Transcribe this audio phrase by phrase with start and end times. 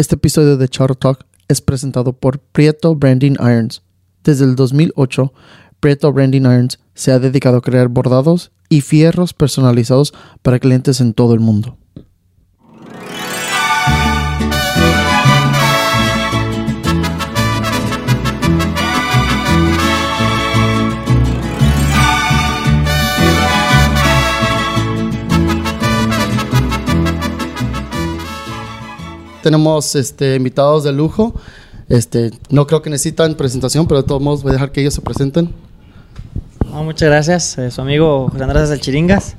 [0.00, 3.82] Este episodio de Charro Talk es presentado por Prieto Branding Irons.
[4.24, 5.30] Desde el 2008,
[5.78, 11.12] Prieto Branding Irons se ha dedicado a crear bordados y fierros personalizados para clientes en
[11.12, 11.76] todo el mundo.
[29.42, 31.34] Tenemos este, invitados de lujo.
[31.88, 34.94] Este, no creo que necesitan presentación, pero de todos modos voy a dejar que ellos
[34.94, 35.52] se presenten.
[36.72, 39.34] muchas gracias, eh, su amigo José Andrés del Chiringas,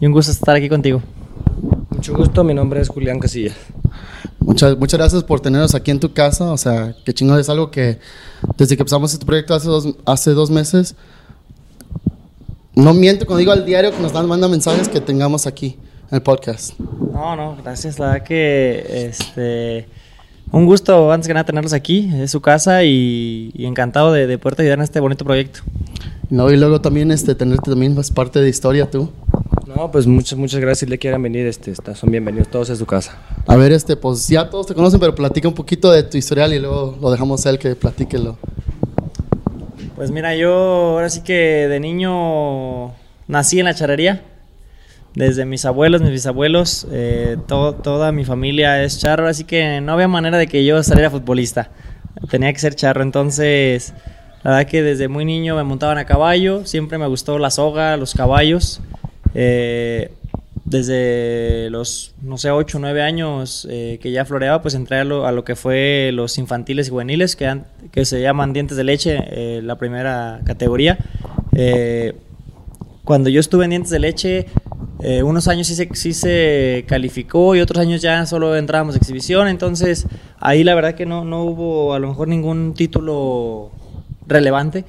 [0.00, 1.00] y un gusto estar aquí contigo.
[1.90, 3.52] Mucho gusto, mi nombre es Julián Casilla.
[4.40, 7.70] Muchas, muchas gracias por tenernos aquí en tu casa, o sea, que chingón es algo
[7.70, 8.00] que
[8.56, 10.96] desde que empezamos este proyecto hace dos, hace dos meses,
[12.74, 15.76] no miento cuando digo al diario que nos dan, manda mensajes que tengamos aquí
[16.12, 16.78] el podcast.
[16.78, 19.88] No, no, gracias, la verdad que este...
[20.50, 24.60] Un gusto, antes que nada, tenerlos aquí, es su casa y, encantado de, de poder
[24.60, 25.60] ayudar en este bonito proyecto.
[26.28, 29.10] No, y luego también este, tenerte también más parte de historia tú.
[29.66, 30.80] No, pues muchas, muchas gracias.
[30.80, 33.16] Si le quieran venir, este, son bienvenidos todos a su casa.
[33.46, 36.52] A ver, este, pues ya todos te conocen, pero platica un poquito de tu historial
[36.52, 38.36] y luego lo dejamos a él que platíquelo.
[39.96, 42.92] Pues mira, yo ahora sí que de niño
[43.28, 44.22] nací en la charrería.
[45.14, 50.08] Desde mis abuelos, mis bisabuelos, eh, toda mi familia es charro, así que no había
[50.08, 51.70] manera de que yo saliera futbolista.
[52.30, 53.92] Tenía que ser charro, entonces
[54.42, 57.98] la verdad que desde muy niño me montaban a caballo, siempre me gustó la soga,
[57.98, 58.80] los caballos.
[59.34, 60.12] Eh,
[60.64, 65.04] desde los, no sé, 8 o 9 años eh, que ya floreaba, pues entré a
[65.04, 69.76] lo, que fue los infantiles y juveniles, que, que se llaman dientes de leche, la
[69.76, 70.96] primera categoría.
[73.04, 74.46] cuando yo estuve en dientes de leche,
[75.04, 78.98] eh, unos años sí se, sí se calificó y otros años ya solo entrábamos a
[78.98, 80.06] exhibición, entonces
[80.38, 83.72] ahí la verdad que no, no hubo a lo mejor ningún título
[84.28, 84.84] relevante.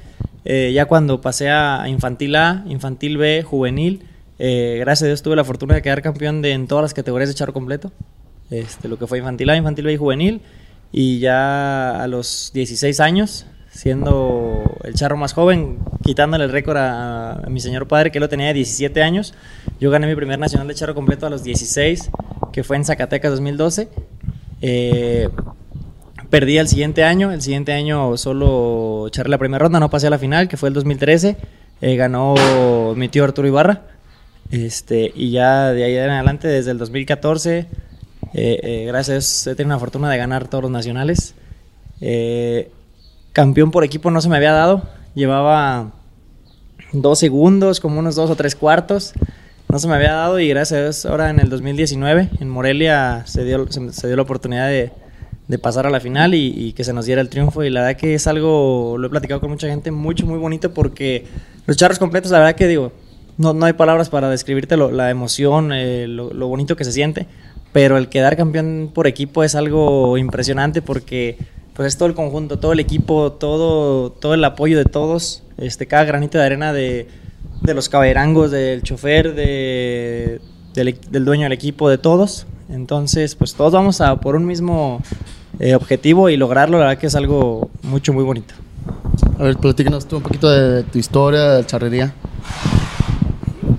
[0.45, 4.03] Eh, ya cuando pasé a infantil A, infantil B, juvenil,
[4.37, 7.29] eh, gracias a Dios tuve la fortuna de quedar campeón de, en todas las categorías
[7.29, 7.91] de charro completo,
[8.51, 10.41] este, lo que fue infantil A, infantil B y juvenil,
[10.91, 17.41] y ya a los 16 años siendo el charro más joven, quitándole el récord a,
[17.47, 19.33] mi señor padre, que lo tenía de 17 años.
[19.79, 22.11] Yo gané mi primer nacional de charro completo a los 16,
[22.51, 23.89] que fue en Zacatecas 2012.
[24.61, 25.29] Eh,
[26.29, 30.09] perdí el siguiente año, el siguiente año solo charré la primera ronda, no pasé a
[30.09, 31.37] la final, que fue el 2013.
[31.81, 32.35] Eh, ganó
[32.95, 33.83] mi tío Arturo Ibarra.
[34.51, 37.65] Este, y ya de ahí en adelante, desde el 2014,
[38.33, 41.33] eh, gracias he tenido la fortuna de ganar todos los nacionales.
[43.31, 44.83] Campeón por equipo no se me había dado.
[45.15, 45.91] Llevaba
[46.91, 49.13] dos segundos, como unos dos o tres cuartos.
[49.69, 53.23] No se me había dado y gracias a Dios ahora en el 2019 en Morelia
[53.25, 54.91] se dio, se, dio la oportunidad de,
[55.47, 57.63] de, pasar a la final y, que se nos diera el triunfo.
[57.63, 60.73] Y la verdad que es algo, lo he platicado con mucha gente, mucho, muy bonito
[60.73, 61.25] porque
[61.65, 62.91] los charros completos, la verdad que digo,
[63.37, 67.27] no, no hay palabras para describirte la emoción, eh, lo, lo bonito que se siente.
[67.71, 71.37] Pero el quedar campeón por equipo es algo impresionante porque
[71.73, 75.87] pues es todo el conjunto, todo el equipo, todo, todo el apoyo de todos, este,
[75.87, 77.07] cada granito de arena de,
[77.63, 80.39] los caberangos, del chofer, de,
[80.75, 82.45] del, dueño del equipo, de todos.
[82.69, 85.01] Entonces, pues todos vamos a por un mismo
[85.59, 88.53] eh, objetivo y lograrlo, la verdad que es algo mucho, muy bonito.
[89.39, 92.13] A ver, platícanos tú un poquito de tu historia de charrería.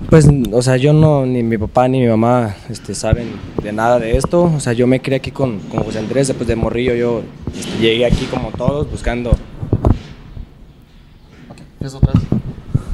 [0.09, 3.99] Pues, o sea, yo no, ni mi papá ni mi mamá este, saben de nada
[3.99, 4.43] de esto.
[4.43, 7.23] O sea, yo me crié aquí con, con José Andrés, después de morrillo yo
[7.57, 9.31] este, llegué aquí como todos buscando...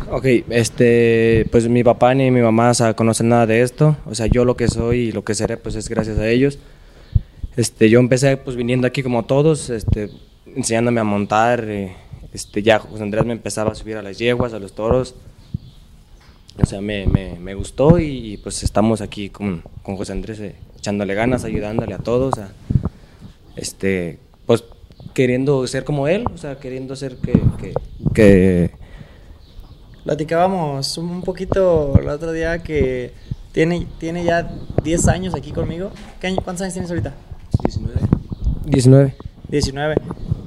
[0.09, 3.95] Ok, este, pues mi papá ni mi mamá o conocen nada de esto.
[4.05, 6.59] O sea, yo lo que soy y lo que seré, pues es gracias a ellos.
[7.55, 10.09] Este, yo empecé pues viniendo aquí como todos, este,
[10.53, 11.63] enseñándome a montar.
[11.66, 11.95] Eh,
[12.33, 15.16] este, ya José Andrés me empezaba a subir a las yeguas, a los toros.
[16.61, 20.55] O sea, me, me, me gustó y, pues estamos aquí con, con José Andrés eh,
[20.77, 22.51] echándole ganas, ayudándole a todos, a,
[23.55, 24.63] este, pues
[25.13, 27.34] queriendo ser como él, o sea, queriendo ser que...
[27.59, 27.73] que,
[28.13, 28.72] que...
[30.03, 33.14] Platicábamos un poquito el otro día que
[33.52, 34.52] tiene, tiene ya
[34.84, 35.91] 10 años aquí conmigo.
[36.19, 37.14] ¿Qué ¿Cuántos años tienes ahorita?
[37.64, 37.99] 19.
[38.66, 39.16] 19.
[39.49, 39.96] 19.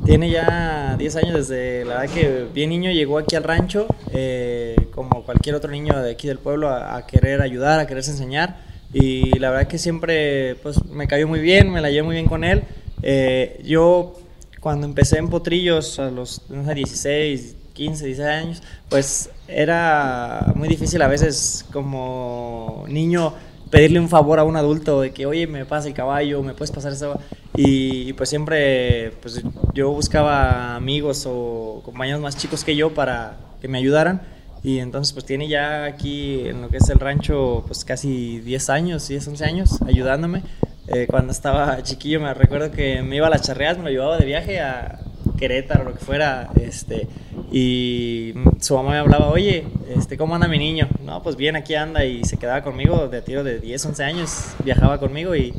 [0.04, 4.73] Tiene ya 10 años desde la edad que bien niño llegó aquí al rancho, eh,
[4.94, 8.56] como cualquier otro niño de aquí del pueblo, a, querer ayudar, a quererse enseñar.
[8.92, 12.26] Y la verdad que siempre pues, me cayó muy bien, me la llevé muy bien
[12.26, 12.62] con él.
[13.02, 14.14] Eh, yo
[14.60, 20.68] cuando empecé en Potrillos a los no sé, 16, 15, 16 años, pues era muy
[20.68, 23.34] difícil a veces como niño
[23.70, 26.70] pedirle un favor a un adulto de que, oye, me pasa el caballo, me puedes
[26.70, 27.18] pasar eso.
[27.56, 29.42] Y, pues siempre pues,
[29.74, 34.22] yo buscaba amigos o compañeros más chicos que yo para que me ayudaran.
[34.64, 38.70] Y entonces pues tiene ya aquí en lo que es el rancho pues casi 10
[38.70, 40.42] años, 10, 11 años ayudándome.
[40.88, 44.16] Eh, cuando estaba chiquillo me recuerdo que me iba a las charreas, me lo llevaba
[44.16, 45.00] de viaje a
[45.36, 47.08] Querétaro, lo que fuera, este,
[47.50, 50.88] y su mamá me hablaba, oye, este, ¿cómo anda mi niño?
[51.04, 54.54] No, pues bien, aquí anda, y se quedaba conmigo de tiro de 10, 11 años,
[54.64, 55.54] viajaba conmigo, y,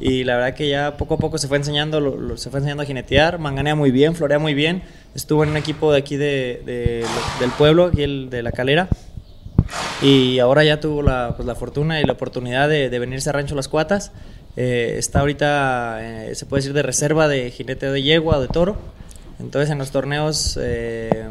[0.00, 2.82] y la verdad que ya poco a poco se fue enseñando, lo, se fue enseñando
[2.82, 4.82] a jinetear, manganea muy bien, florea muy bien,
[5.14, 7.04] estuvo en un equipo de aquí de, de,
[7.38, 8.88] del pueblo, aquí el de la calera,
[10.02, 13.32] y ahora ya tuvo la, pues, la fortuna y la oportunidad de, de venirse a
[13.32, 14.12] Rancho Las Cuatas,
[14.56, 18.48] eh, está ahorita, eh, se puede decir, de reserva de jinete de yegua o de
[18.48, 18.76] toro.
[19.38, 21.28] Entonces en los torneos, eh,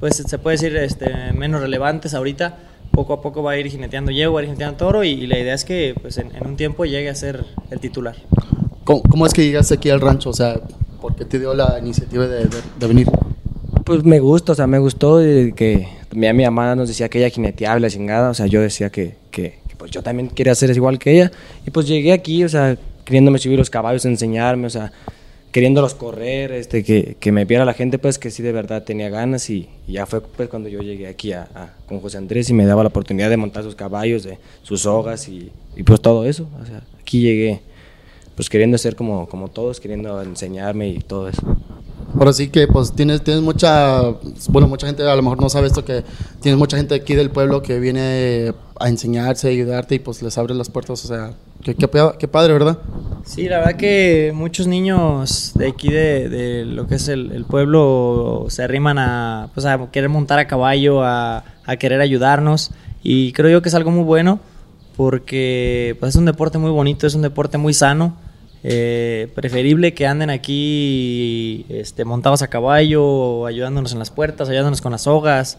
[0.00, 2.58] pues se puede decir este, menos relevantes ahorita.
[2.96, 5.66] Poco a poco va a ir jineteando yegua, ir jineteando toro y, la idea es
[5.66, 8.16] que pues, en, un tiempo llegue a ser el titular.
[8.84, 10.30] ¿Cómo, es que llegaste aquí al rancho?
[10.30, 10.58] O sea,
[11.00, 12.48] ¿por qué te dio la iniciativa de,
[12.88, 13.06] venir?
[13.84, 17.28] Pues me gusta, o sea, me gustó que mi, mi mamá nos decía que ella
[17.28, 20.98] jineteaba la chingada, o sea, yo decía que, que pues yo también quería hacer igual
[20.98, 21.30] que ella.
[21.66, 24.90] Y pues llegué aquí, o sea, queriéndome subir los caballos, enseñarme, o sea,
[25.52, 29.08] queriéndolos correr, este, que, que me viera la gente, pues que sí de verdad tenía
[29.08, 29.48] ganas.
[29.50, 32.82] Y, ya fue pues cuando yo llegué aquí a, con José Andrés y me daba
[32.82, 36.48] la oportunidad de montar sus caballos, de sus sogas y, y pues todo eso.
[36.60, 37.60] O sea, aquí llegué
[38.36, 41.42] pues queriendo ser como, como todos, queriendo enseñarme y todo eso.
[42.18, 44.00] Ahora sí que pues tienes, tienes mucha,
[44.48, 46.02] bueno, mucha gente a lo mejor no sabe esto, que
[46.40, 50.38] tienes mucha gente aquí del pueblo que viene a enseñarse, a ayudarte y pues les
[50.38, 51.32] abre las puertas, o sea,
[51.62, 52.78] qué, qué, padre, ¿verdad?
[53.24, 58.46] Sí, la verdad que muchos niños de aquí de, de lo que es el, pueblo
[58.48, 62.70] se arriman a, pues, a querer montar a caballo, a, a querer ayudarnos
[63.02, 64.40] y creo yo que es algo muy bueno
[64.96, 68.16] porque pues, es un deporte muy bonito, es un deporte muy sano
[68.68, 74.90] eh, preferible que anden aquí este, montados a caballo, ayudándonos en las puertas, ayudándonos con
[74.90, 75.58] las sogas,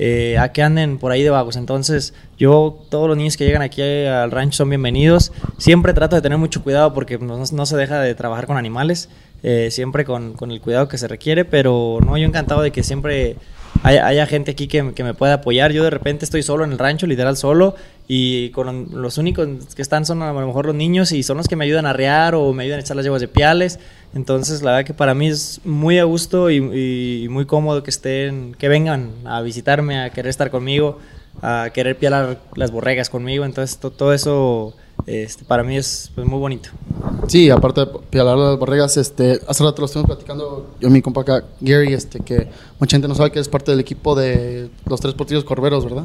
[0.00, 1.54] eh, a que anden por ahí de vagos.
[1.54, 5.30] Entonces, yo, todos los niños que llegan aquí al rancho son bienvenidos.
[5.56, 9.08] Siempre trato de tener mucho cuidado porque no, se deja de trabajar con animales,
[9.44, 12.82] eh, siempre con, con, el cuidado que se requiere, pero no, yo encantado de que
[12.82, 13.36] siempre
[13.84, 15.70] haya, gente aquí que, que, me pueda apoyar.
[15.70, 17.76] Yo de repente estoy solo en el rancho, literal solo,
[18.10, 19.46] y con los únicos
[19.76, 21.92] que están son a lo mejor los niños y son los que me ayudan a
[21.92, 23.78] rear o me ayudan a echar las yeguas de piales.
[24.14, 28.54] Entonces, la verdad que para mí es muy a gusto y, muy cómodo que estén,
[28.58, 30.98] que vengan a visitarme, a querer estar conmigo,
[31.42, 33.44] a querer pialar las borregas conmigo.
[33.44, 34.74] Entonces, todo eso
[35.04, 36.70] este, para mí es pues, muy bonito.
[37.26, 41.02] Sí, aparte de pialar las borregas, este, hace rato lo estuvimos platicando yo y mi
[41.02, 42.48] compa acá, Gary, este, que
[42.80, 46.04] mucha gente no sabe que es parte del equipo de los tres portillos corberos, ¿verdad?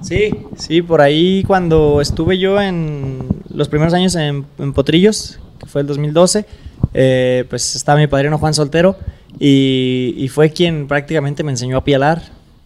[0.00, 3.18] Sí, sí, por ahí cuando estuve yo en
[3.52, 6.46] los primeros años en, Potrillos, que fue el 2012,
[6.94, 8.96] eh, pues estaba mi padrino Juan Soltero
[9.38, 12.22] y, fue quien prácticamente me enseñó a pialar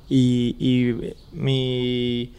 [0.09, 0.95] y,
[1.33, 2.33] mi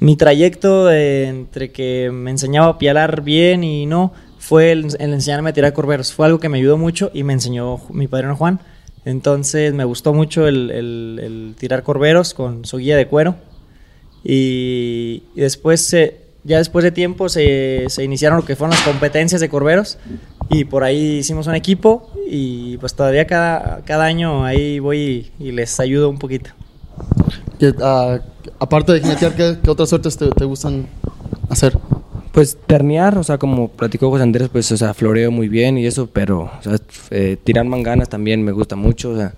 [0.00, 5.52] mi trayecto entre que me enseñaba a pialar bien y no fue el, enseñarme a
[5.54, 6.12] tirar corberos.
[6.12, 8.60] Fue algo que me ayudó mucho y me enseñó mi padrino Juan.
[9.04, 13.36] Entonces me gustó mucho el, tirar corberos con su guía de cuero.
[14.22, 15.94] Y, después,
[16.44, 19.98] ya después de tiempo, se, iniciaron lo que fueron las competencias de corberos.
[20.50, 22.10] Y por ahí hicimos un equipo.
[22.26, 26.50] Y pues todavía cada, cada año ahí voy y, les ayudo un poquito.
[27.60, 28.18] Uh,
[28.58, 30.88] aparte de jinetear, ¿qué, otras suertes te, gustan
[31.48, 31.76] hacer?
[32.34, 35.86] Pues ternear, o sea, como platicó José Andrés, pues, o sea, floreo muy bien y
[35.86, 36.76] eso, pero, o sea,
[37.10, 39.34] eh, tirar manganas también me gusta mucho, o sea,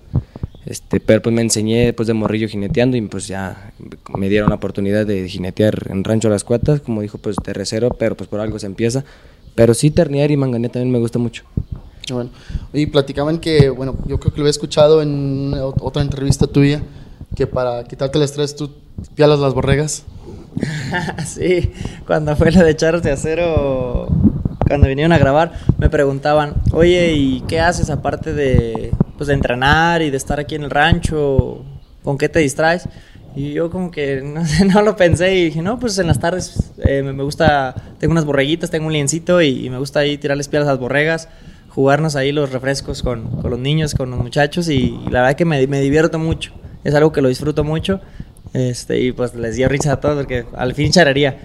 [0.65, 3.75] este, pero pues me enseñé después de morrillo jineteando y pues ya
[4.17, 8.17] me dieron la oportunidad de jinetear en Rancho Las Cuatas, como dijo, pues tercero, pero
[8.17, 9.05] pues por algo se empieza.
[9.55, 11.45] Pero sí, ternear y mangané también me gusta mucho.
[12.11, 12.31] Bueno,
[12.73, 16.83] y platicaban que, bueno, yo creo que lo he escuchado en otra entrevista tuya,
[17.35, 18.71] que para quitarte el estrés tú
[19.15, 20.05] pialas las borregas.
[21.27, 21.73] sí,
[22.07, 24.09] cuando fue lo de Charros de Acero,
[24.67, 30.03] cuando vinieron a grabar, me preguntaban, oye, ¿y qué haces aparte de, pues, de entrenar
[30.03, 31.65] y de estar aquí en el rancho?
[32.03, 32.89] ¿Con qué te distraes?
[33.35, 34.23] Y yo como que
[34.75, 38.25] no, lo pensé y dije, no, pues en las tardes eh, me gusta, tengo unas
[38.25, 41.29] borreguitas, tengo un liencito y, me gusta ahí tirarles piedras a las borregas,
[41.69, 45.45] jugarnos ahí los refrescos con, con los niños, con los muchachos y, la verdad que
[45.45, 46.53] me, me divierto mucho
[46.87, 48.01] es algo que lo disfruto mucho.
[48.53, 51.37] Este, y pues les dio risa a todos porque al fin charrería.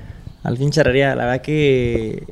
[0.44, 1.16] Al fin charrería.
[1.16, 2.26] La verdad que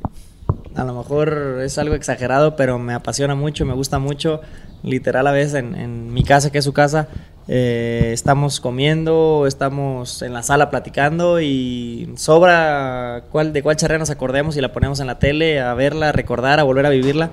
[0.76, 4.42] a lo mejor es algo exagerado, pero me apasiona mucho, me gusta mucho.
[4.84, 7.10] Literal a veces en, mi casa, que es su casa,
[7.50, 14.10] eh, estamos comiendo, estamos en la sala platicando y sobra cuál, de cuál charrea nos
[14.10, 17.32] acordemos y la ponemos en la tele a verla, a recordar, a volver a vivirla.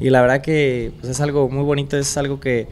[0.00, 2.66] Y la verdad que pues, es algo muy bonito, es algo que,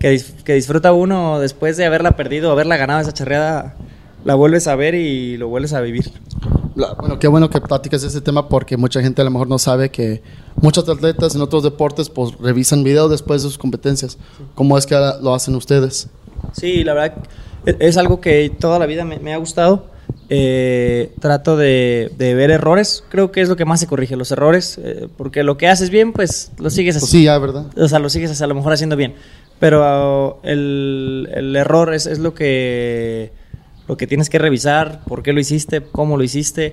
[0.00, 3.76] que, disfruta uno después de haberla perdido, haberla ganado esa charreada,
[4.24, 6.10] la vuelves a ver y lo vuelves a vivir.
[6.98, 9.90] Bueno, qué bueno que platicas ese tema porque mucha gente a lo mejor no sabe
[9.90, 10.22] que
[10.56, 14.16] muchos atletas en otros deportes pues revisan videos después de sus competencias.
[14.54, 16.08] ¿Cómo es que lo hacen ustedes?
[16.52, 17.14] Sí, la verdad
[17.66, 19.86] e-, es algo que toda la vida me, ha gustado.
[20.32, 24.78] Eh, trato de, ver errores, creo que es lo que más se corrige, los errores,
[24.82, 27.10] eh, porque lo que haces bien, pues lo sigues haciendo.
[27.10, 27.66] Pues sí, ya, ¿verdad?
[27.76, 29.14] O sea, lo sigues a lo mejor haciendo bien,
[29.60, 33.30] pero el, error es, lo, que,
[33.86, 36.72] lo que tienes que revisar, por qué lo hiciste, cómo lo hiciste,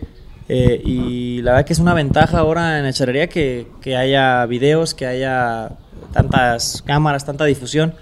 [0.49, 4.95] eh, y la verdad que es una ventaja ahora en la que, que haya videos,
[4.95, 5.73] que haya
[6.13, 7.93] tantas cámaras, tanta difusión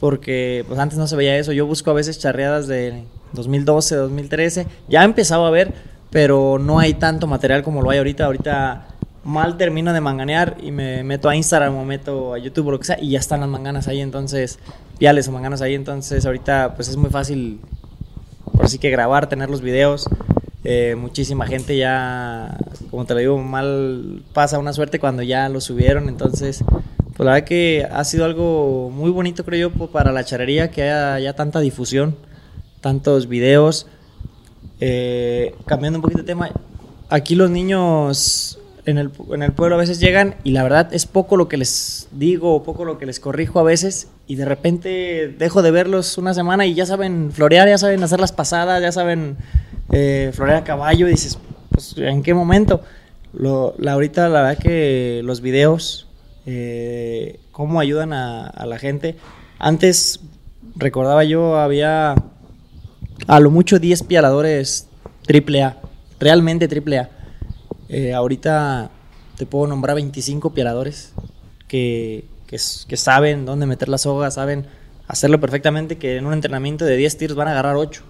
[0.00, 1.52] porque pues antes no se veía eso.
[1.52, 4.66] Yo busco a veces charreadas de 2012, 2013.
[4.88, 5.72] Ya he empezado a ver,
[6.10, 8.24] pero no hay tanto material como lo hay ahorita.
[8.24, 8.86] Ahorita
[9.24, 12.78] mal termino de manganear y me meto a Instagram o meto a YouTube o lo
[12.78, 14.58] que sea y ya están las manganas ahí, entonces,
[14.98, 17.60] piales o manganas ahí, entonces ahorita pues es muy fácil,
[18.52, 20.08] por así que grabar, tener los videos.
[20.64, 22.58] Eh, muchísima gente ya,
[22.90, 26.64] como te lo digo, mal pasa una suerte cuando ya lo subieron, entonces
[27.18, 30.82] pues la verdad que ha sido algo muy bonito, creo yo, para la charrería, que
[30.82, 32.16] haya ya tanta difusión,
[32.80, 33.88] tantos videos.
[34.78, 36.50] Eh, cambiando un poquito de tema,
[37.08, 41.04] aquí los niños en el, en el pueblo a veces llegan y la verdad es
[41.04, 45.28] poco lo que les digo, poco lo que les corrijo a veces y de repente
[45.38, 48.90] dejo de verlos una semana y ya saben florear, ya saben hacer las pasadas, ya
[48.90, 49.36] saben
[49.92, 51.38] eh, florear a caballo y dices,
[51.70, 52.82] pues ¿en qué momento?
[53.34, 56.08] Lo, la, ahorita la verdad que los videos
[56.46, 59.16] eh, cómo ayudan a, la gente.
[59.58, 60.20] Antes,
[60.76, 62.14] recordaba yo, había
[63.26, 64.88] a lo mucho 10 pialadores
[65.28, 65.76] AAA,
[66.18, 67.17] realmente AAA.
[67.88, 68.90] Eh, ahorita
[69.36, 71.12] te puedo nombrar 25 pialadores
[71.68, 74.66] que, que, saben dónde meter la soga, saben
[75.06, 78.02] hacerlo perfectamente, que en un entrenamiento de 10 tiros van a agarrar 8.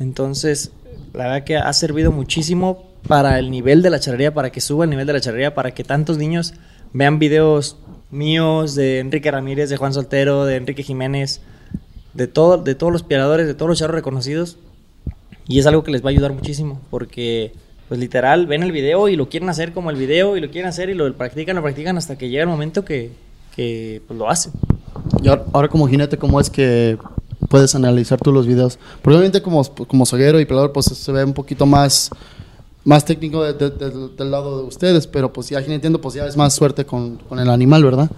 [0.00, 0.72] Entonces,
[1.12, 4.84] la verdad que ha servido muchísimo para el nivel de la charrería, para que suba
[4.84, 6.54] el nivel de la charrería, para que tantos niños
[6.92, 7.78] vean videos
[8.10, 11.40] míos de Enrique Ramírez, de Juan Soltero, de Enrique Jiménez,
[12.14, 14.58] de, todo, de todos los piadores, de todos los charros reconocidos.
[15.46, 17.52] Y es algo que les va a ayudar muchísimo, porque
[17.88, 20.68] pues literal ven el video y lo quieren hacer como el video y lo quieren
[20.68, 23.12] hacer y lo practican, lo practican hasta que llega el momento que,
[23.54, 24.52] que pues, lo hacen.
[25.22, 26.96] Y ahora, como jinete, ¿cómo es que
[27.48, 28.78] puedes analizar tú los videos?
[29.02, 32.10] Probablemente como, como soguero y pelador pues se ve un poquito más
[32.84, 36.84] más técnico del lado de ustedes, pero pues ya entiendo, pues ya es más suerte
[36.84, 38.10] con, el animal, ¿verdad?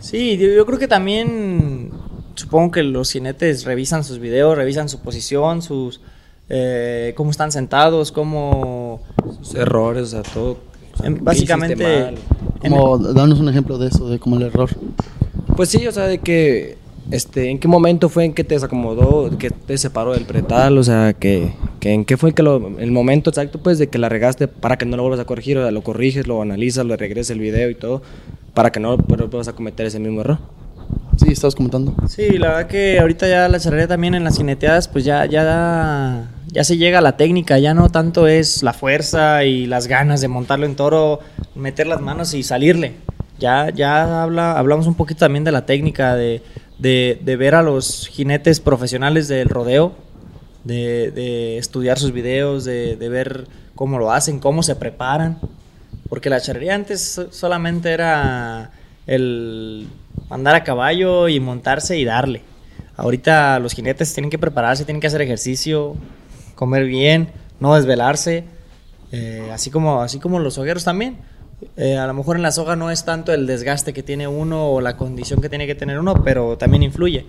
[0.00, 1.90] Sí, yo, creo que también
[2.34, 6.00] supongo que los cinetes revisan sus videos, revisan su posición, sus
[6.48, 9.00] eh, cómo están sentados, cómo
[9.40, 10.58] sus errores, o sea, todo.
[11.20, 12.14] básicamente,
[12.60, 14.70] como, danos un ejemplo de eso, de como el error.
[15.56, 16.78] Pues sí, o sea, de que
[17.10, 20.76] este, ¿en qué momento fue en que te desacomodó, que te separó del pretal?
[20.76, 24.46] O sea, que, ¿en qué fue que el momento exacto pues de que la regaste
[24.46, 25.56] para que no lo vuelvas a corregir?
[25.58, 28.02] O sea, lo corriges, lo analizas, lo regreses el video y todo,
[28.52, 30.38] para que no vuelvas a cometer ese mismo error.
[31.16, 31.94] Sí, estabas comentando.
[32.08, 36.30] Sí, la verdad que ahorita ya la charrería también en las cineteadas, pues ya, ya,
[36.48, 40.20] ya se llega a la técnica, ya no tanto es la fuerza y las ganas
[40.20, 41.20] de montarlo en toro,
[41.54, 42.94] meter las manos y salirle.
[43.38, 46.42] Ya, ya habla, hablamos un poquito también de la técnica, de
[46.78, 49.94] de, ver a los jinetes profesionales del rodeo,
[50.64, 55.38] de, estudiar sus videos, de, ver cómo lo hacen, cómo se preparan.
[56.08, 58.70] Porque la charrería antes solamente era
[59.06, 59.88] el
[60.30, 62.42] andar a caballo y montarse y darle.
[62.96, 65.96] Ahorita los jinetes tienen que prepararse, tienen que hacer ejercicio,
[66.58, 67.28] comer bien,
[67.60, 68.42] no desvelarse,
[69.12, 71.18] eh, así, como, así como los hogueros también.
[71.76, 74.72] Eh, a lo mejor en la soga no es tanto el desgaste que tiene uno
[74.72, 77.26] o la condición que tiene que tener uno, pero también influye.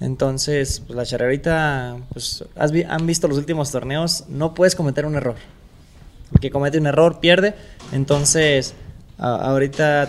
[0.00, 5.36] Entonces, pues la charrerita, pues han visto los últimos torneos, no puedes cometer un error.
[6.32, 7.54] El que comete un error pierde.
[7.92, 8.74] Entonces,
[9.18, 10.08] ahorita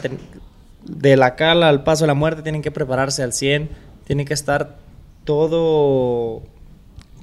[0.85, 3.69] de la cala al paso de la muerte tienen que prepararse al 100,
[4.05, 4.77] tienen que estar
[5.25, 6.43] todo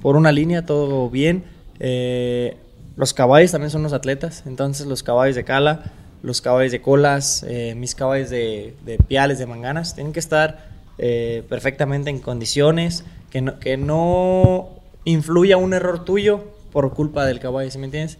[0.01, 1.43] por una línea, todo bien.
[1.79, 2.57] Eh,
[2.95, 5.91] los caballos también son los atletas, entonces los caballos de cala
[6.23, 8.75] los caballos de colas, eh, mis caballos de,
[9.07, 14.69] piales, de manganas, tienen que estar eh, perfectamente en condiciones, que no, que no
[15.03, 18.19] influya un error tuyo por culpa del caballo, ¿sí me entiendes?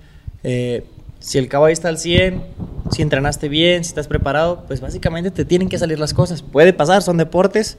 [1.19, 2.41] Si el caballo está al 100,
[2.89, 6.41] si entrenaste bien, si estás preparado, pues básicamente te tienen que salir las cosas.
[6.41, 7.77] Puede pasar, son deportes,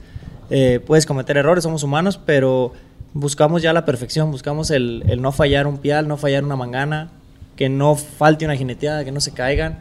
[0.85, 2.71] puedes cometer errores, somos humanos, pero
[3.13, 7.11] buscamos ya la perfección, buscamos el, el no fallar un pial, no fallar una mangana,
[7.55, 9.77] que no falte una jineteada, que no se caigan.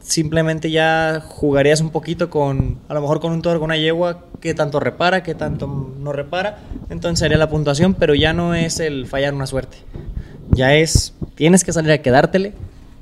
[0.00, 4.24] Simplemente ya jugarías un poquito con, a lo mejor con un toro, con una yegua,
[4.40, 6.60] que tanto repara, que tanto no repara.
[6.88, 9.78] Entonces sería la puntuación, pero ya no es el fallar una suerte.
[10.50, 12.54] Ya es, tienes que salir a quedártele,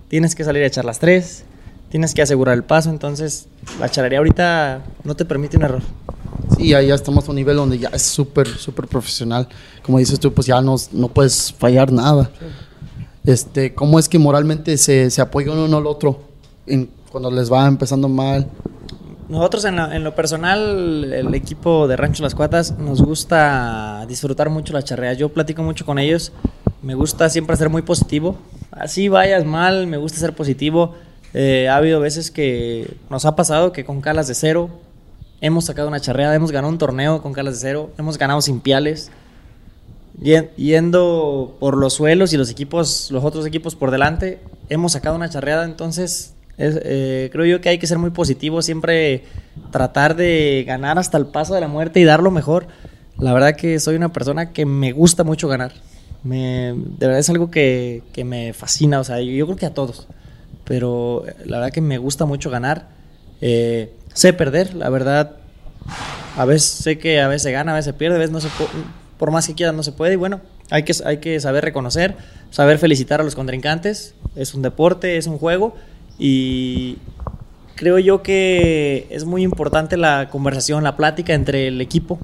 [0.08, 1.44] tienes que salir a echar las tres,
[1.90, 2.90] tienes que asegurar el paso.
[2.90, 3.46] Entonces
[3.80, 5.82] la charrería ahorita no te permite un error.
[6.56, 9.48] Sí, ya, ya estamos a un nivel donde ya es súper, súper profesional.
[9.82, 12.30] Como dices tú, pues ya no, no puedes fallar nada.
[13.24, 16.20] Este, ¿Cómo es que moralmente se, se apoya uno al otro
[16.66, 18.46] en- cuando les va empezando mal?
[19.28, 24.50] Nosotros en lo, en lo personal, el equipo de Rancho Las Cuatas, nos gusta disfrutar
[24.50, 25.18] mucho las charreas.
[25.18, 26.30] Yo platico mucho con ellos,
[26.82, 28.36] me gusta siempre ser muy positivo.
[28.70, 30.94] Así vayas mal, me gusta ser positivo.
[31.34, 34.70] Eh, ha habido veces que nos ha pasado que con calas de cero
[35.40, 38.60] hemos sacado una charreada, hemos ganado un torneo con calas de cero, hemos ganado sin
[38.60, 39.10] piales.
[40.20, 44.38] Yen- Yendo por los suelos y los equipos, los otros equipos por delante,
[44.70, 48.62] hemos sacado una charreada, entonces es- eh, creo yo que hay que ser muy positivo,
[48.62, 49.24] siempre
[49.72, 52.66] tratar de ganar hasta el paso de la muerte y dar lo mejor.
[53.18, 55.72] La verdad que soy una persona que me gusta mucho ganar.
[56.22, 60.06] Me, de verdad es algo que, me fascina, o sea, yo creo que a todos.
[60.66, 62.88] Pero eh, la verdad que me gusta mucho ganar.
[63.40, 65.36] Eh, sé perder, la verdad.
[66.36, 68.40] A veces sé que a veces se gana, a veces se pierde, a veces no
[68.40, 68.48] se
[69.18, 70.14] por más que quieras no se puede.
[70.14, 72.16] Y bueno, hay que, hay que saber reconocer,
[72.50, 74.14] saber felicitar a los contrincantes.
[74.34, 75.74] Es un deporte, es un juego.
[76.18, 76.98] Y
[77.74, 82.18] creo yo que es muy importante la conversación, la plática entre el equipo,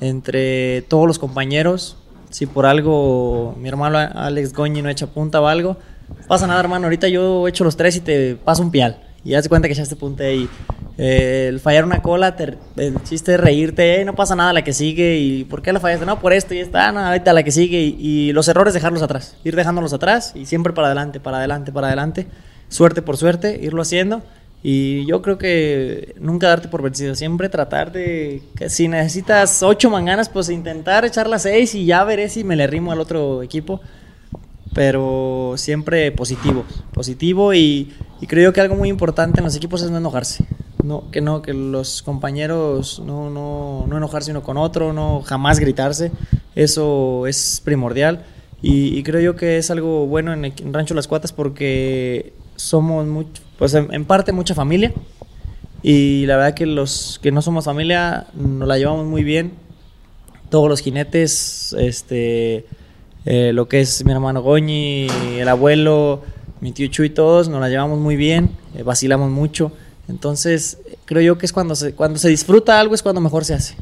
[0.00, 1.96] entre todos los compañeros.
[2.30, 5.78] Si por algo mi hermano Alex Goñi no echa punta o algo,
[6.26, 6.84] pasa nada, hermano.
[6.86, 8.98] Ahorita yo echo los tres y te paso un pial.
[9.24, 10.48] Y haz cuenta que echaste punta ahí.
[10.96, 14.62] Eh, el fallar una cola, te- el chiste es reírte, "Eh, no pasa nada, la
[14.64, 15.16] que sigue.
[15.18, 16.06] ¿Y por qué la fallaste?
[16.06, 17.80] No, por esto y está, no, ahorita la que sigue.
[17.82, 19.36] Y, y los errores, dejarlos atrás.
[19.44, 22.26] Ir dejándolos atrás y siempre para adelante, para adelante, para adelante.
[22.68, 24.22] Suerte por suerte, irlo haciendo.
[24.62, 29.88] Y yo creo que nunca darte por vencido, siempre tratar de, que si necesitas ocho
[29.88, 33.42] manganas, pues intentar echar las seis y ya veré si me le rimo al otro
[33.44, 33.80] equipo.
[34.74, 39.90] Pero siempre positivo, positivo y, y creo que algo muy importante en los equipos es
[39.90, 40.44] no enojarse.
[40.84, 45.58] No, que no, que los compañeros no, no, no enojarse uno con otro, no jamás
[45.58, 46.12] gritarse.
[46.54, 48.24] Eso es primordial.
[48.62, 53.06] Y, y creo yo que es algo bueno en, en Rancho Las Cuatas porque somos
[53.58, 54.92] pues en, en parte mucha familia.
[55.82, 59.52] Y la verdad que los que no somos familia nos la llevamos muy bien.
[60.50, 62.66] Todos los jinetes, este,
[63.30, 66.22] eh, lo que es mi hermano Goñi, el abuelo,
[66.62, 69.70] mi tío Chuy, todos nos la llevamos muy bien, eh, vacilamos mucho.
[70.08, 73.52] Entonces, creo yo que es cuando se, cuando se disfruta algo es cuando mejor se
[73.52, 73.76] hace.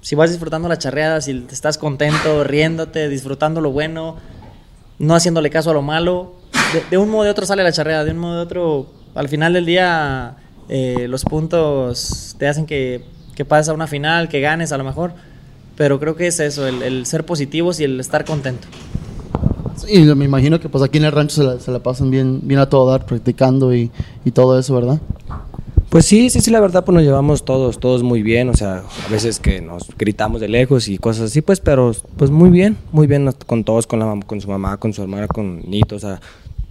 [0.00, 4.16] Si vas disfrutando la charreada, si estás contento, riéndote, disfrutando lo bueno,
[4.98, 6.34] no haciéndole caso a lo malo,
[6.90, 9.52] de, un modo de otro sale la charreada, de un modo de otro, al final
[9.52, 13.04] del día eh, los puntos te hacen que,
[13.36, 15.12] que pases a una final, que ganes a lo mejor,
[15.80, 18.68] pero creo que es eso, el, el ser positivos y el estar contento.
[19.88, 22.40] Y me imagino que pues aquí en el rancho se la, se la pasan bien,
[22.42, 23.90] bien a todo dar, practicando y,
[24.26, 25.00] y todo eso, ¿verdad?
[25.88, 28.82] Pues sí, sí, sí, la verdad, pues nos llevamos todos, todos muy bien, o sea,
[29.06, 32.76] a veces que nos gritamos de lejos y cosas así, pues, pero pues muy bien,
[32.92, 35.98] muy bien con todos, con, la, con su mamá, con su hermana, con Nito, o
[35.98, 36.20] sea,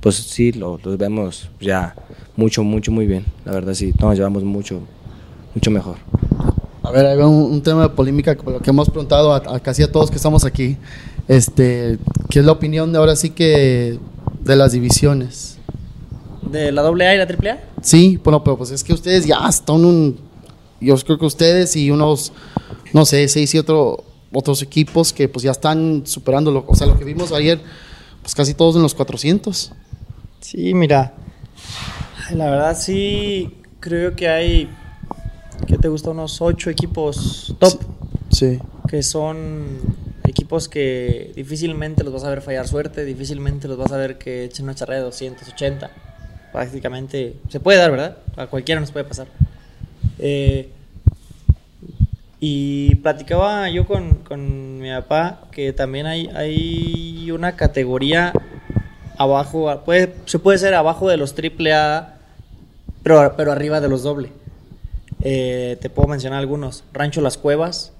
[0.02, 1.95] pues sí, lo- los vemos ya
[2.38, 4.82] mucho, mucho, muy bien, la verdad, sí, nos llevamos mucho,
[5.56, 5.95] mucho mejor.
[6.84, 9.38] A ver, ahí va un, un tema de polémica con lo que hemos preguntado a,
[9.56, 10.78] a casi a todos que estamos aquí.
[11.28, 14.00] Este, ¿qué es la opinión de ahora sí que
[14.42, 15.58] de las divisiones?
[16.42, 17.60] ¿De la AA y la AAA?
[17.82, 20.20] Sí, bueno, pero pues es que ustedes ya están un
[20.82, 22.32] yo creo que ustedes y unos
[22.94, 26.88] no sé, seis y otro otros equipos que pues ya están superando lo, o sea,
[26.88, 27.60] lo que vimos ayer,
[28.22, 29.72] pues casi todos en los 400.
[30.39, 31.13] Sí, mira.
[32.32, 34.70] La verdad sí creo que hay
[35.67, 37.82] que te gusta unos ocho equipos top
[38.32, 38.60] Sí.
[38.88, 39.80] que son
[40.24, 44.43] equipos que difícilmente los vas a ver fallar suerte, difícilmente los vas a ver que
[44.45, 45.89] echen una charrera de 280.
[46.52, 48.17] Prácticamente se puede dar, ¿verdad?
[48.38, 49.28] A cualquiera nos puede pasar.
[50.19, 50.69] Eh,
[52.39, 58.32] y platicaba yo con, con mi papá que también hay, hay una categoría
[59.17, 62.15] abajo, puede, se puede ser abajo de los triple A,
[63.04, 64.32] pero, pero arriba de los doble.
[65.21, 66.84] Eh, te puedo mencionar algunos.
[66.93, 67.91] Rancho Las Cuevas,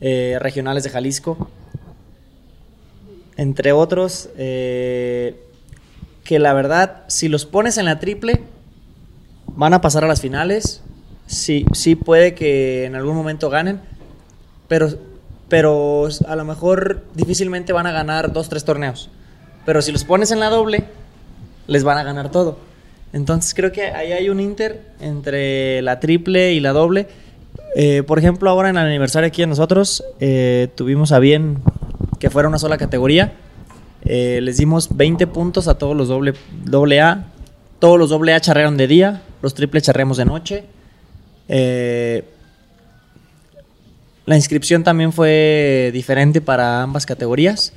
[0.00, 1.48] eh, Regionales de Jalisco,
[3.36, 5.42] entre otros, eh,
[6.24, 8.42] que la verdad, si los pones en la triple,
[9.46, 10.82] van a pasar a las finales,
[11.26, 13.80] sí, sí puede que en algún momento ganen,
[14.68, 14.90] pero,
[15.48, 19.10] pero a lo mejor difícilmente van a ganar dos, tres torneos.
[19.66, 20.84] Pero si los pones en la doble,
[21.66, 22.69] les van a ganar todo.
[23.12, 27.08] Entonces creo que ahí hay un inter entre la triple y la doble.
[27.74, 31.58] Eh, por ejemplo, ahora en el aniversario aquí de nosotros, eh, tuvimos a bien
[32.18, 33.32] que fuera una sola categoría.
[34.04, 37.26] Eh, les dimos 20 puntos a todos los doble, doble A.
[37.78, 40.64] Todos los doble A charrearon de día, los triples charreamos de noche.
[44.26, 47.72] La inscripción también fue diferente para ambas categorías.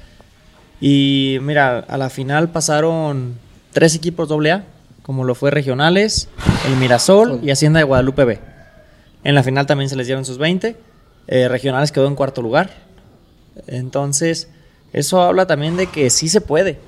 [0.80, 3.36] Y mira, a la final pasaron
[3.72, 4.66] tres equipos doble A,
[5.04, 6.30] como lo fue Regionales,
[6.66, 8.40] el Mirasol y Hacienda de Guadalupe B.
[9.24, 10.76] En la final también se les dieron sus 20.
[11.28, 12.72] Eh, regionales quedó en cuarto lugar.
[13.68, 14.50] Entonces,
[14.94, 16.80] eso habla también de que sí se puede.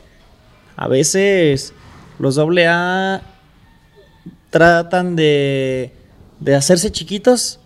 [0.78, 1.73] A veces
[2.17, 3.21] los AA
[4.49, 5.93] tratan de,
[6.39, 7.60] de hacerse chiquitos.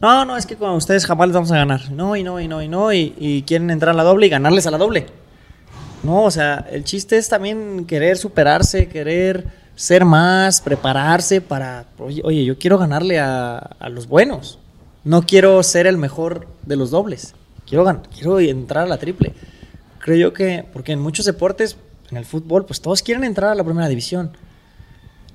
[0.00, 1.90] No, no, es que con ustedes jamás les vamos a ganar.
[1.90, 2.92] No, y no, y no, y no.
[2.92, 5.06] Y, y quieren entrar a la doble y ganarles a la doble.
[6.02, 12.22] No, o sea, el chiste es también querer superarse, querer ser más, prepararse para, oye,
[12.24, 14.58] oye yo quiero ganarle a, los buenos.
[15.04, 17.34] No quiero ser el mejor de los dobles.
[17.66, 19.34] Quiero, gan quiero entrar a la triple.
[19.98, 21.76] Creo yo que, porque en muchos deportes,
[22.10, 24.36] en el fútbol, pues todos quieren entrar a la primera división.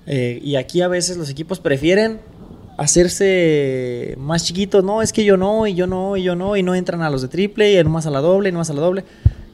[0.05, 2.19] Eh, y aquí a veces los equipos prefieren
[2.77, 4.83] hacerse más chiquitos.
[4.83, 7.09] No, es que yo no, y yo no, y yo no, y no entran a
[7.09, 9.03] los de triple, y más a la doble, y no más a la doble.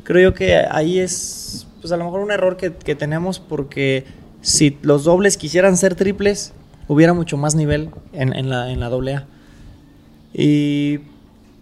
[0.04, 4.06] Creo yo que ahí es, pues a lo mejor un error que tenemos porque
[4.46, 6.54] si los dobles quisieran ser triples,
[6.88, 9.26] hubiera mucho más nivel en, en, la, en la doble A.
[10.36, 11.00] Y,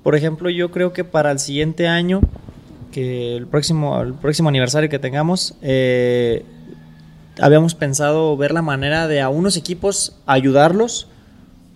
[0.03, 2.19] por ejemplo, yo creo que para el siguiente año,
[2.91, 6.43] que el próximo, el próximo aniversario que tengamos, eh,
[7.39, 11.07] habíamos pensado ver la manera de a unos equipos ayudarlos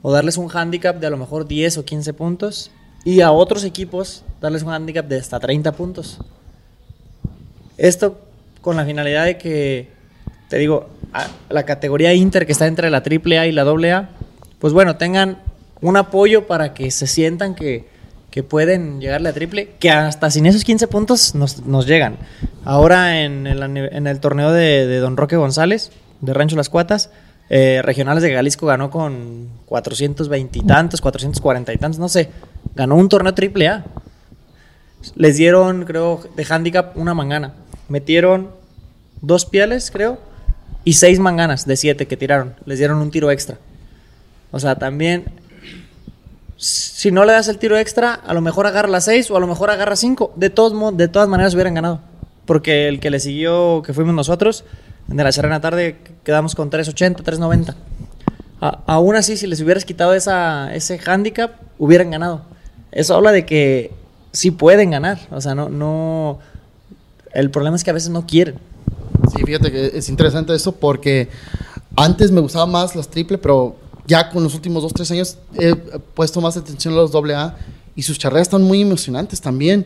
[0.02, 2.70] o darles un handicap de a lo mejor 10 o 15 puntos
[3.06, 6.20] y a otros equipos darles un handicap de hasta 30 puntos.
[7.78, 8.20] Esto
[8.60, 9.88] con la finalidad de que,
[10.50, 10.97] te digo,
[11.50, 14.10] la categoría Inter que está entre la AAA y la AA,
[14.60, 15.40] pues bueno, tengan
[15.82, 17.88] un apoyo para que se sientan que,
[18.32, 22.18] que pueden llegarle a triple, que hasta sin esos 15 puntos nos, nos llegan.
[22.66, 25.92] Ahora en el, en el torneo de, Don Roque González,
[26.22, 27.10] de Rancho Las Cuatas,
[27.50, 32.30] eh, Regionales de Jalisco ganó con 420 y tantos, 440 y tantos, no sé,
[32.76, 33.86] ganó un torneo triple A.
[35.16, 37.54] Les dieron, creo, de handicap una mangana.
[37.88, 38.50] Metieron
[39.22, 40.20] dos pieles, creo,
[40.88, 42.56] y seis manganas de siete que tiraron.
[42.64, 43.58] Les dieron un tiro extra.
[44.52, 45.26] O sea, también,
[46.56, 49.42] si no le das el tiro extra, a lo mejor agarra las seis o a
[49.42, 50.32] lo mejor agarra cinco.
[50.38, 52.00] De, todos, de todas maneras hubieran ganado.
[52.46, 54.64] Porque el que le siguió, que fuimos nosotros,
[55.08, 57.76] de la Serena Tarde, quedamos con 3.80, 3.90.
[58.62, 62.44] A, aún así, si les hubieras quitado esa, ese handicap, hubieran ganado.
[62.94, 63.92] Eso habla de que
[64.32, 65.20] sí pueden ganar.
[65.32, 66.40] O sea, no, no.
[67.34, 68.56] El problema es que a veces no quieren.
[69.32, 71.30] Sí, fíjate que es interesante eso porque
[71.96, 75.76] antes me gustaba más las triple, pero ya con los últimos dos, tres años he
[75.76, 77.58] puesto más atención a los doble A
[77.96, 79.86] y sus charreras están muy emocionantes también.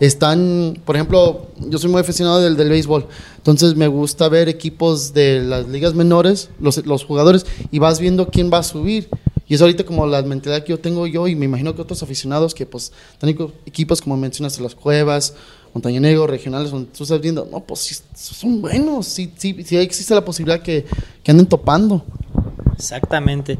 [0.00, 5.12] Están, por ejemplo, yo soy muy aficionado del, del béisbol, entonces me gusta ver equipos
[5.12, 9.08] de las ligas menores, los, los jugadores, y vas viendo quién va a subir.
[9.48, 12.02] Y es ahorita como la mentalidad que yo tengo yo y me imagino que otros
[12.02, 13.30] aficionados que pues están
[13.64, 15.34] equipos como mencionas las cuevas,
[15.74, 20.14] Montañonegro, regionales, donde tú estás viendo, no, pues sí, son buenos, sí, sí, sí existe
[20.14, 20.84] la posibilidad que,
[21.22, 22.04] que anden topando.
[22.74, 23.58] Exactamente.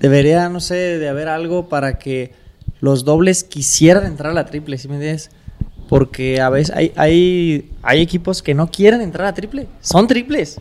[0.00, 2.34] Debería, no sé, de haber algo para que
[2.80, 5.30] los dobles quisieran entrar a la triple, ¿sí me entiendes?
[5.88, 10.60] Porque a veces hay, hay, hay equipos que no quieren entrar a triple, son triples.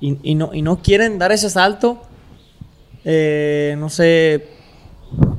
[0.00, 2.02] Y, y, no, y no quieren dar ese salto,
[3.04, 4.48] eh, no sé,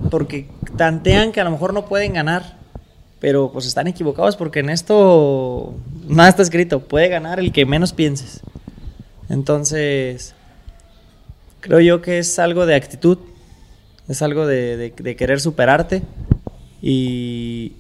[0.10, 2.61] porque tantean que a lo mejor no pueden ganar
[3.22, 5.76] pero pues están equivocados porque en esto
[6.08, 8.42] nada está escrito, puede ganar el que menos pienses.
[9.30, 10.34] Entonces,
[11.60, 13.20] creo yo que es algo de actitud,
[14.10, 16.02] es algo de, querer superarte
[16.82, 17.74] y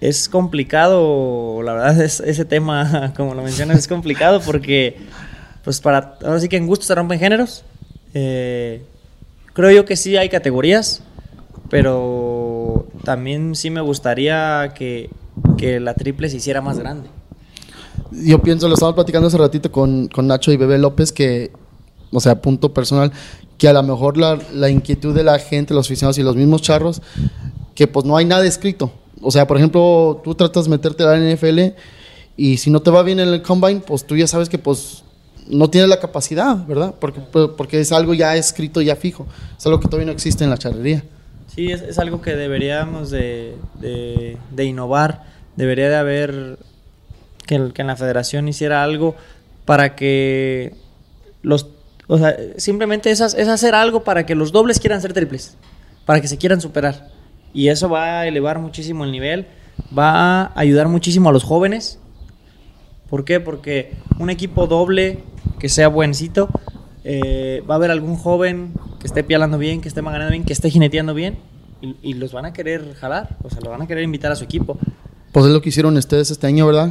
[0.00, 4.96] es complicado, la verdad es ese tema, como lo mencionas, es complicado porque
[5.64, 7.64] pues para, ahora sí que en gusto se rompen géneros.
[8.14, 8.80] Eh,
[9.54, 11.02] creo yo que sí hay categorías,
[11.68, 12.37] pero
[13.08, 15.08] también sí me gustaría que,
[15.56, 17.08] que, la triple se hiciera más grande.
[18.10, 21.50] Yo pienso, lo estamos platicando hace ratito con, con Nacho y Bebé López, que,
[22.12, 23.10] o sea, punto personal,
[23.56, 26.60] que a lo mejor la, la, inquietud de la gente, los aficionados y los mismos
[26.60, 27.00] charros,
[27.74, 28.92] que pues no hay nada escrito.
[29.22, 31.60] O sea, por ejemplo, tú tratas de meterte a la NFL
[32.36, 35.02] y si no te va bien en el combine, pues tú ya sabes que pues
[35.48, 36.94] no tiene la capacidad, ¿verdad?
[37.00, 37.22] Porque,
[37.56, 39.26] porque es algo ya escrito, ya fijo.
[39.56, 41.02] Es algo que todavía no existe en la charrería.
[41.58, 45.24] Sí, es, algo que deberíamos de, de, innovar.
[45.56, 46.56] Debería de haber
[47.48, 49.16] que, en la federación hiciera algo
[49.64, 50.74] para que
[51.42, 51.66] los...
[52.06, 55.56] O sea, simplemente es, es hacer algo para que los dobles quieran ser triples,
[56.06, 57.08] para que se quieran superar.
[57.52, 59.48] Y eso va a elevar muchísimo el nivel,
[59.98, 61.98] va a ayudar muchísimo a los jóvenes.
[63.10, 63.40] ¿Por qué?
[63.40, 65.24] Porque un equipo doble
[65.58, 66.50] que sea buencito,
[67.02, 70.52] eh, va a haber algún joven que esté pialando bien, que esté manganando bien, que
[70.52, 71.38] esté jineteando bien,
[71.80, 74.36] y, y los van a querer jalar, o sea, lo van a querer invitar a
[74.36, 74.78] su equipo.
[75.32, 76.90] Pues es lo que hicieron ustedes este año, ¿verdad?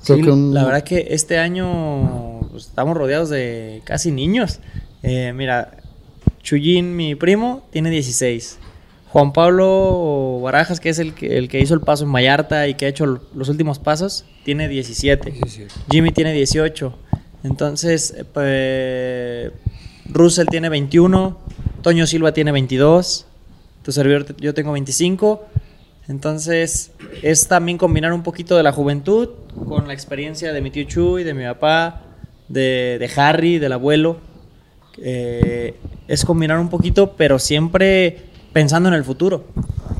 [0.00, 4.60] Sí, Creo que un- La verdad que este año pues, estamos rodeados de casi niños.
[5.02, 5.76] Eh, mira,
[6.42, 8.58] Chuyín, mi primo, tiene 16.
[9.10, 12.74] Juan Pablo Barajas, que es el que, el que hizo el paso en Vallarta y
[12.74, 15.32] que ha hecho los últimos pasos, tiene 17.
[15.90, 16.94] Jimmy tiene 18.
[17.44, 19.52] Entonces, pues,
[20.06, 21.38] Russell tiene 21.
[21.82, 23.26] Toño Silva tiene 22.
[23.82, 25.44] Tu servidor, yo tengo 25.
[26.08, 29.28] Entonces, es también combinar un poquito de la juventud
[29.66, 32.02] con la experiencia de mi tío Chuy, de mi papá,
[32.48, 34.18] de, de Harry, del abuelo.
[35.02, 35.76] Eh,
[36.08, 38.18] es combinar un poquito, pero siempre
[38.52, 39.44] pensando en el futuro.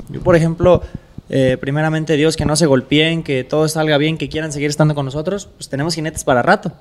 [0.09, 0.81] Yo, por ejemplo,
[1.29, 4.95] eh, primeramente Dios, que no se golpeen, que todo salga bien, que quieran seguir estando
[4.95, 6.71] con nosotros, pues tenemos jinetes para rato.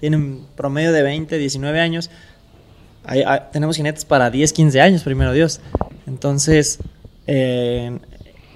[0.00, 2.10] Tienen promedio de 20, 19 años.
[3.08, 5.60] Hay- tenemos jinetes para 10, 15 años, primero Dios.
[6.06, 6.78] Entonces,
[7.26, 7.98] eh,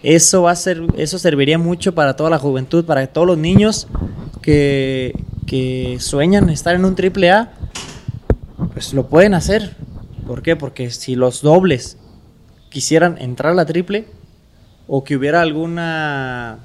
[0.02, 3.88] eso va a ser, eso serviría mucho para toda la juventud, para todos los niños
[4.42, 5.12] que,
[5.46, 7.52] que sueñan estar en un triple A,
[8.72, 9.76] pues lo pueden hacer.
[10.26, 10.56] ¿Por qué?
[10.56, 11.98] Porque si los dobles
[12.68, 14.06] quisieran entrar a la triple,
[14.88, 16.58] o que hubiera alguna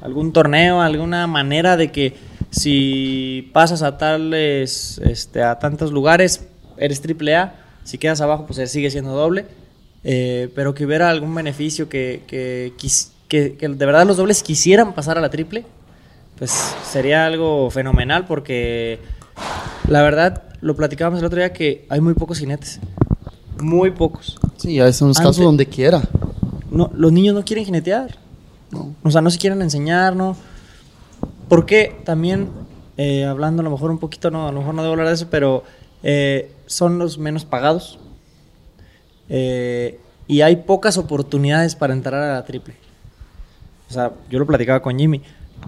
[0.00, 2.14] algún torneo, alguna manera de que
[2.50, 6.46] si pasas a tales este, a tantos lugares
[6.78, 9.46] eres triple A, si quedas abajo pues sigue siendo doble,
[10.04, 12.72] eh, pero que hubiera algún beneficio que, que,
[13.28, 15.64] que- que de verdad los dobles quisieran pasar a la triple,
[16.38, 16.50] pues
[16.90, 18.98] sería algo fenomenal porque
[19.88, 22.78] la verdad lo platicábamos el otro día que hay muy pocos jinetes,
[23.60, 24.38] muy pocos.
[24.56, 26.02] Sí, hay unos casos donde quiera.
[26.70, 28.16] No, los niños no quieren jinetear.
[29.02, 30.36] O sea, no se quieren enseñar, ¿no?
[31.48, 32.48] Porque también,
[32.96, 35.14] eh, hablando a lo mejor un poquito, no, a lo mejor no debo hablar de
[35.14, 35.62] eso, pero
[36.02, 37.98] eh, son los menos pagados.
[39.28, 39.98] Eh,
[40.28, 42.74] y hay pocas oportunidades para entrar a la triple.
[43.88, 45.22] O sea, yo lo platicaba con Jimmy.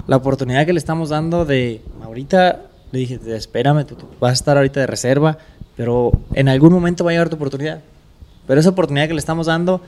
[0.06, 4.34] La oportunidad que le estamos dando de ahorita, le dije, espérame, tú, tú vas a
[4.34, 5.38] estar ahorita de reserva,
[5.76, 7.80] pero en algún momento va a llegar tu oportunidad.
[8.46, 9.80] Pero esa oportunidad que le estamos dando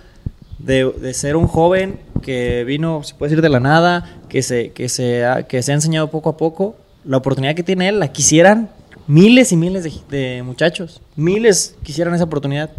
[0.58, 4.88] de, ser un joven que vino, se puede decir, de la nada, que se, que,
[4.88, 8.68] se que se ha enseñado poco a poco, la oportunidad que tiene él la quisieran
[9.10, 11.02] miles y miles de, muchachos.
[11.16, 12.70] Miles quisieran esa oportunidad.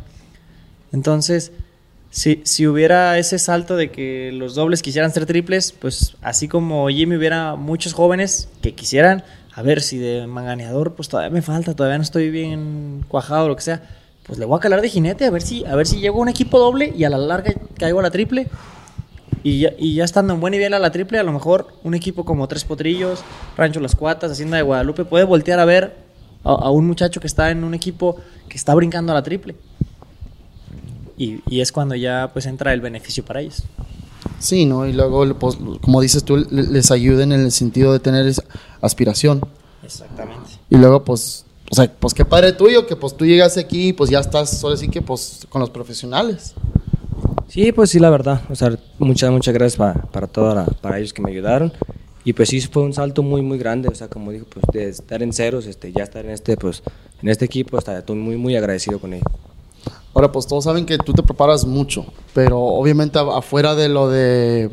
[0.94, 1.52] Entonces,
[2.10, 6.88] si, si hubiera ese salto de que los dobles quisieran ser triples, pues así como
[6.88, 11.76] Jimmy hubiera muchos jóvenes que quisieran, a ver si de manganeador, pues todavía me falta,
[11.76, 13.84] todavía no estoy bien cuajado lo que sea,
[14.24, 16.22] pues le voy a calar de jinete a ver si, a ver si llego a
[16.22, 18.48] un equipo doble y a la larga caigo a la triple.
[19.44, 21.96] Y ya, y ya estando en buen nivel a la triple, a lo mejor un
[21.96, 23.24] equipo como Tres Potrillos,
[23.58, 26.11] Rancho Las Cuatas, Hacienda de Guadalupe, puede voltear a ver
[26.44, 28.18] a, a un muchacho que está en un equipo
[28.50, 29.56] que está brincando a la triple.
[31.18, 33.64] Y, y es cuando ya pues entra el beneficio para ellos.
[34.40, 34.88] Sí, ¿no?
[34.88, 38.44] Y luego, pues, como dices tú, le- les ayuden en el sentido de tener esa
[38.82, 39.42] aspiración.
[39.84, 40.50] Exactamente.
[40.70, 43.94] Y luego, pues, o sea, pues qué padre tuyo, que pues tú llegas aquí y
[43.94, 46.54] pues ya estás, ahora sí que pues con los profesionales.
[47.48, 48.42] Sí, pues sí, la verdad.
[48.50, 51.72] O sea, muchas, muchas gracias pa- para, toda la- para ellos que me ayudaron.
[52.24, 53.90] Y pues sí, fue un salto muy, muy grande.
[53.90, 56.84] O sea, como digo, pues de estar en ceros, este, ya estar en este, pues,
[57.22, 59.26] en este equipo, hasta estoy muy, muy agradecido con ellos.
[60.14, 64.10] Ahora, pues todos saben que tú te preparas mucho, pero obviamente a- afuera de lo
[64.10, 64.70] de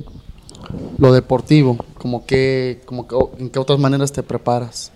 [0.99, 4.91] lo deportivo, como que, como que, en qué otras maneras te preparas.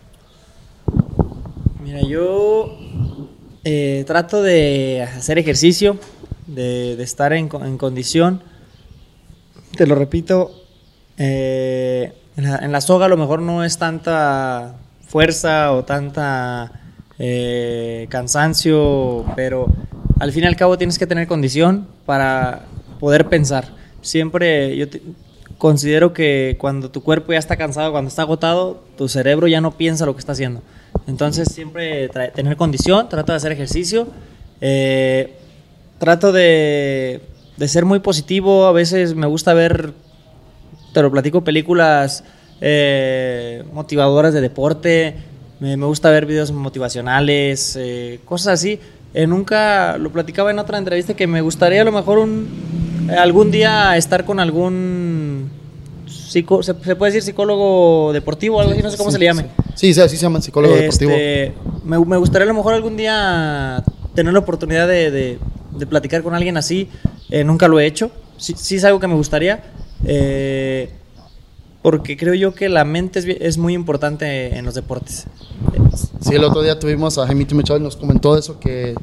[1.83, 2.77] Mira, yo
[3.65, 5.97] eh, trato de hacer ejercicio,
[6.47, 8.43] de, de estar en, co- en condición.
[9.77, 10.51] Te lo repito,
[11.17, 14.75] eh, en, la, en la soga a lo mejor no es tanta
[15.07, 16.73] fuerza o tanta
[17.18, 19.66] eh, cansancio, pero
[20.18, 22.62] al fin y al cabo tienes que tener condición para
[23.01, 23.66] poder pensar.
[24.01, 25.03] Siempre yo te-
[25.59, 29.73] considero que cuando tu cuerpo ya está cansado, cuando está agotado, tu cerebro ya no
[29.73, 30.62] piensa lo que está haciendo.
[31.07, 34.09] Entonces siempre tener condición, trato de hacer ejercicio,
[34.61, 35.35] eh,
[35.99, 37.21] trato de,
[37.57, 39.92] de ser muy positivo, a veces me gusta ver,
[40.92, 42.24] te lo platico, películas
[42.61, 45.16] eh, motivadoras de deporte,
[45.61, 48.78] Me, me gusta ver videos motivacionales, eh, cosas así.
[49.14, 52.48] Eh, nunca lo platicaba en otra entrevista que me gustaría a lo mejor un,
[53.18, 55.50] algún día estar con algún
[56.07, 59.18] psico, se, se puede decir psicólogo deportivo o algo así, no sé cómo Sí, se
[59.20, 59.46] le llame.
[59.74, 61.11] Sí, sí, así se llama psicólogo deportivo.
[61.12, 61.52] Este,
[61.85, 65.38] me, me gustaría a lo mejor algún día tener la oportunidad de, de-
[65.72, 66.88] de platicar con alguien así.
[67.46, 68.11] Nunca lo he hecho.
[68.37, 69.62] Sí, sí es algo que me gustaría.
[70.05, 70.91] Eh,
[71.83, 75.27] porque creo yo que la mente es, es muy importante en los deportes.
[76.21, 78.95] Sí, el otro día tuvimos a Jaime Machado y nos comentó eso que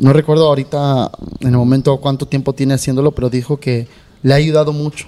[0.00, 1.10] no recuerdo ahorita
[1.40, 3.86] en el momento cuánto tiempo tiene haciéndolo, pero dijo que
[4.22, 5.06] le ha ayudado mucho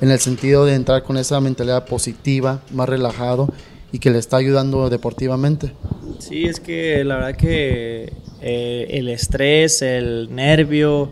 [0.00, 3.48] en el sentido de entrar con esa mentalidad positiva, más relajado
[3.92, 5.72] y que le está ayudando deportivamente.
[6.18, 11.10] Sí, es que la verdad que eh, el estrés, el nervio,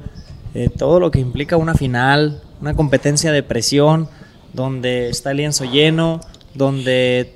[0.55, 4.09] eh, todo lo que implica una final, una competencia de presión,
[4.53, 6.20] donde está el lienzo lleno,
[6.55, 7.35] donde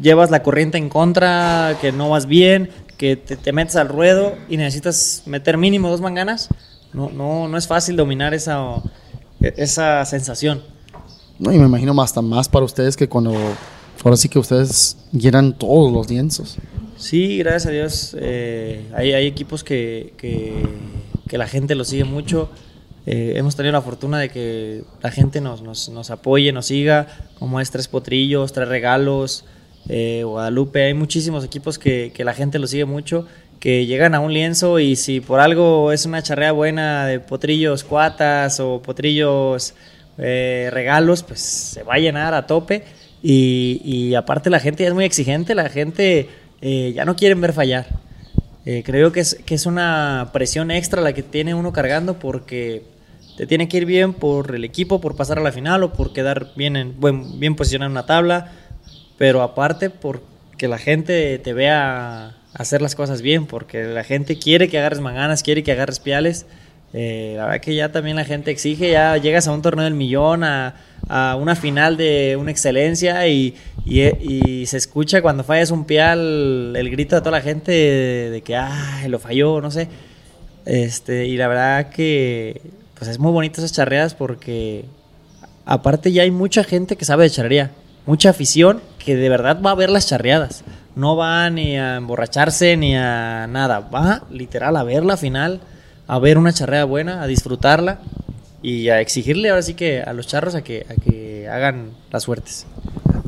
[0.00, 4.34] llevas la corriente en contra, que no vas bien, que te, te metes al ruedo
[4.48, 6.48] y necesitas meter mínimo dos manganas,
[6.92, 8.82] no, no, no es fácil dominar esa,
[9.40, 10.62] esa sensación.
[11.38, 13.34] No, y me imagino hasta más para ustedes que cuando
[14.04, 16.56] ahora sí que ustedes llenan todos los lienzos.
[16.96, 18.16] Sí, gracias a Dios.
[18.20, 20.54] eh, hay, hay equipos que, que,
[21.28, 22.48] que la gente los sigue mucho.
[23.06, 27.06] Eh, hemos tenido la fortuna de que la gente nos, nos, nos apoye, nos siga,
[27.38, 29.44] como es Tres Potrillos, Tres Regalos,
[29.88, 30.84] eh, Guadalupe.
[30.84, 33.26] Hay muchísimos equipos que, que la gente los sigue mucho,
[33.60, 37.84] que llegan a un lienzo y si por algo es una charrea buena de potrillos
[37.84, 39.74] cuatas o potrillos
[40.18, 42.84] eh, regalos, pues se va a llenar a tope.
[43.22, 46.28] Y, y aparte la gente ya es muy exigente, la gente
[46.60, 47.86] eh, ya no quieren ver fallar.
[48.66, 52.82] Eh, creo que es, que es una presión extra la que tiene uno cargando porque
[53.36, 56.12] te tiene que ir bien por el equipo, por pasar a la final o por
[56.12, 58.52] quedar bien, en, buen, bien posicionado en una tabla,
[59.18, 64.68] pero aparte porque la gente te vea hacer las cosas bien, porque la gente quiere
[64.68, 66.46] que agarres manganas, quiere que agarres piales.
[66.96, 69.94] Eh, la verdad que ya también la gente exige, ya llegas a un torneo del
[69.94, 70.76] millón, a,
[71.08, 76.76] a una final de una excelencia y, y, y se escucha cuando fallas un pial
[76.76, 79.88] el grito de toda la gente de, de que ay, lo falló, no sé.
[80.66, 82.60] Este, y la verdad que
[82.98, 84.84] pues es muy bonito esas charreadas porque
[85.66, 87.70] aparte ya hay mucha gente que sabe de charrería,
[88.06, 90.64] mucha afición que de verdad va a ver las charreadas.
[90.96, 95.60] No va ni a emborracharse ni a nada, va literal a ver la final,
[96.06, 97.98] a ver una charrea buena, a disfrutarla
[98.62, 102.22] y a exigirle ahora sí que a los charros a que, a que hagan las
[102.22, 102.66] suertes.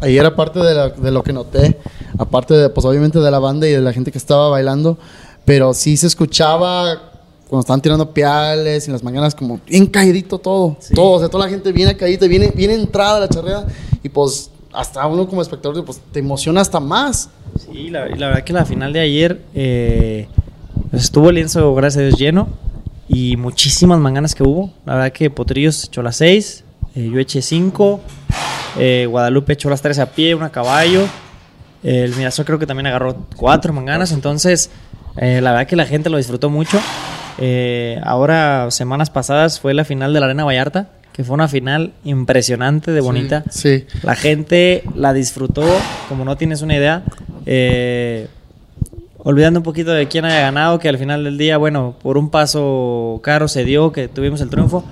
[0.01, 1.77] Ahí era parte de, de lo que noté,
[2.19, 4.99] aparte de, pues obviamente de la banda y de la gente que estaba bailando,
[5.45, 7.16] pero sí se escuchaba
[7.49, 10.95] cuando estaban tirando piales y en las mañanas como bien caídito todo, Sí.
[10.95, 13.67] todo, o sea, toda la gente viene caída, viene, viene entrada a la charreada
[14.03, 17.31] y pues hasta uno como espectador pues te emociona hasta más.
[17.59, 20.29] Sí, la, verdad que la final de ayer eh,
[20.91, 22.49] pues estuvo el lienzo, gracias a Dios, lleno
[23.09, 24.73] y muchísimas manganas que hubo.
[24.85, 28.01] La verdad que Potrillos echó las 6, yo eché 5,
[29.09, 31.07] Guadalupe echó las 3 a pie, una a caballo.
[31.83, 34.71] El Mirasol creo que también agarró 4 manganas, entonces
[35.17, 36.79] eh, la verdad que la gente lo disfrutó mucho.
[37.39, 41.93] Eh, ahora, semanas pasadas, fue la final de la Arena Vallarta, que fue una final
[42.05, 43.45] impresionante de bonita.
[43.51, 43.87] Sí.
[44.03, 45.65] La gente la disfrutó,
[46.09, 47.03] como no tienes una idea.
[47.47, 48.29] Eh,
[49.19, 52.31] olvidando un poquito de quién haya ganado, que al final del día, bueno, por un
[52.31, 54.85] paso caro se dio, que tuvimos el triunfo.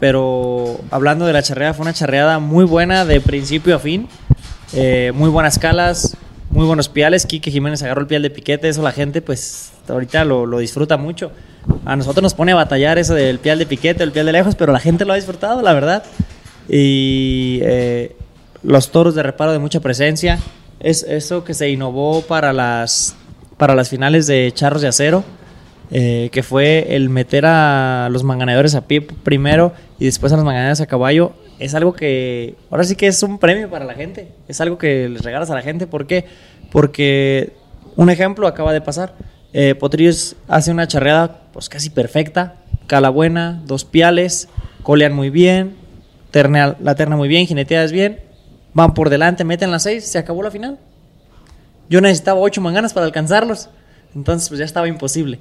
[0.00, 4.08] Pero hablando de la charreada, fue una charreada muy buena de principio a fin.
[4.72, 6.16] Eh, muy buenas calas,
[6.50, 7.26] muy buenos piales.
[7.26, 10.96] Quique Jiménez agarró el pial de piquete, eso la gente pues ahorita lo, lo disfruta
[10.96, 11.32] mucho.
[11.84, 14.54] A nosotros nos pone a batallar eso del pial de piquete, el pial de lejos,
[14.56, 16.02] pero la gente lo ha disfrutado, la verdad.
[16.68, 18.16] Y eh,
[18.62, 20.38] los toros de reparo de mucha presencia.
[20.80, 23.14] Es eso que se innovó para las,
[23.56, 25.22] para las finales de charros de acero.
[25.94, 30.44] eh, que fue el meter a los manganeadores a pie primero y después a los
[30.44, 31.32] manganeadores a caballo.
[31.58, 34.32] Es algo que ahora sí que es un premio para la gente.
[34.48, 35.86] Es algo que les regalas a la gente.
[35.86, 36.24] ¿Por qué?
[36.72, 37.52] Porque
[37.94, 39.14] un ejemplo acaba de pasar.
[39.52, 42.56] Eh, Potrillos hace una charreada pues casi perfecta.
[42.86, 44.48] Cala buena, dos piales,
[44.82, 45.76] colean muy bien,
[46.32, 48.20] la terna muy bien, jineteadas bien,
[48.74, 50.78] van por delante, meten las seis, se acabó la final.
[51.88, 53.68] Yo necesitaba ocho manganas para alcanzarlos,
[54.14, 55.38] entonces pues ya estaba imposible.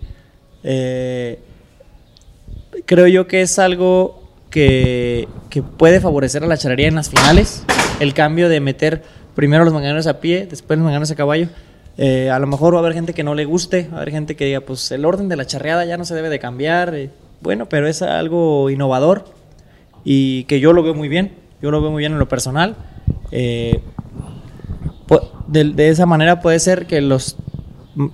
[0.64, 1.40] Eh,
[2.86, 7.64] creo yo que es algo que, que puede favorecer a la charrería en las finales,
[8.00, 9.04] el cambio de meter
[9.36, 11.48] primero los manganeros a pie, después los manganeros a caballo.
[12.04, 14.10] Eh, a lo mejor va a haber gente que no le guste, va a haber
[14.10, 16.96] gente que diga, pues el orden de la charreada ya no se debe de cambiar.
[16.96, 19.26] eh, bueno, pero es algo innovador
[20.04, 21.34] y que yo lo veo muy bien.
[21.62, 22.76] Yo lo veo muy bien en lo personal.
[23.32, 23.82] Eh,
[25.48, 27.38] de, esa manera puede ser que los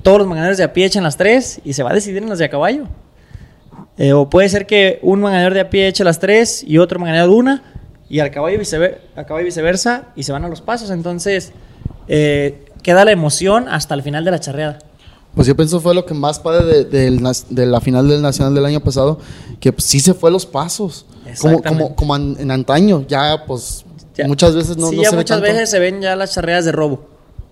[0.03, 2.27] todos los manganeros de a pie echen las tres y se va a decidir en
[2.27, 2.87] las de a caballo.
[4.13, 7.29] O puede ser que un manganero de a pie eche las tres y otro manganero
[7.29, 7.63] de una
[8.09, 8.99] y al caballo, vicever
[9.45, 10.89] viceversa y se van a los pasos.
[10.89, 11.53] Entonces
[12.83, 14.79] queda la emoción hasta el final de la charreada.
[15.35, 18.55] Pues yo pienso fue lo que más padre de, de, de la final del Nacional
[18.55, 19.19] del año pasado,
[19.59, 21.05] que pues, sí se fue los pasos.
[21.39, 24.27] Como, como, como en, en, antaño, ya pues ya.
[24.27, 26.65] muchas veces no, sí, no ya se muchas ve veces se ven ya las charreadas
[26.65, 27.05] de robo.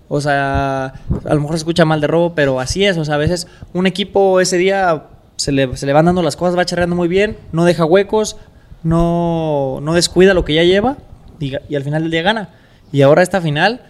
[0.08, 2.96] O sea, a lo mejor se escucha mal de robo, pero así es.
[2.96, 5.04] O sea, a veces un equipo ese día
[5.36, 8.36] se le, se le van dando las cosas, va charreando muy bien, no deja huecos,
[8.82, 10.96] no, no descuida lo que ya lleva
[11.38, 12.50] y, y, al final del día gana.
[12.92, 13.82] Y ahora esta final,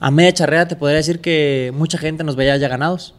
[0.00, 3.14] a media charreada te podría decir que mucha gente nos veía ya ganados.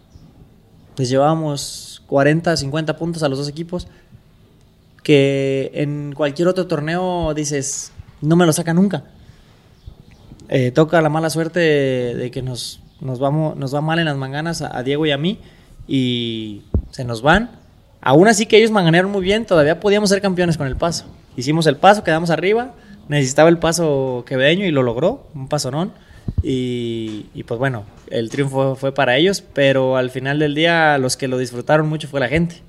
[0.95, 3.87] Pues llevábamos 40, 50 puntos a los dos equipos,
[5.03, 9.03] que en cualquier otro torneo dices, no me lo saca nunca.
[10.49, 14.17] Eh, toca la mala suerte de, que nos, nos, vamos, nos va mal en las
[14.17, 15.39] manganas a, a, Diego y a mí
[15.87, 17.51] y se nos van.
[18.01, 21.05] Aún así que ellos manganearon muy bien, todavía podíamos ser campeones con el paso.
[21.35, 22.73] Hicimos el paso, quedamos arriba,
[23.07, 25.91] necesitaba el paso quevedeño y lo logró, un pasonón.
[26.41, 31.17] Y, y, pues bueno, el triunfo fue para ellos, pero al final del día los
[31.17, 32.61] que lo disfrutaron mucho fue la gente.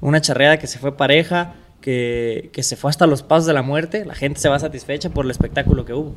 [0.00, 3.62] Una charreada que se fue pareja, que, que se fue hasta los pasos de la
[3.62, 6.14] muerte, la gente se va satisfecha por el espectáculo que hubo.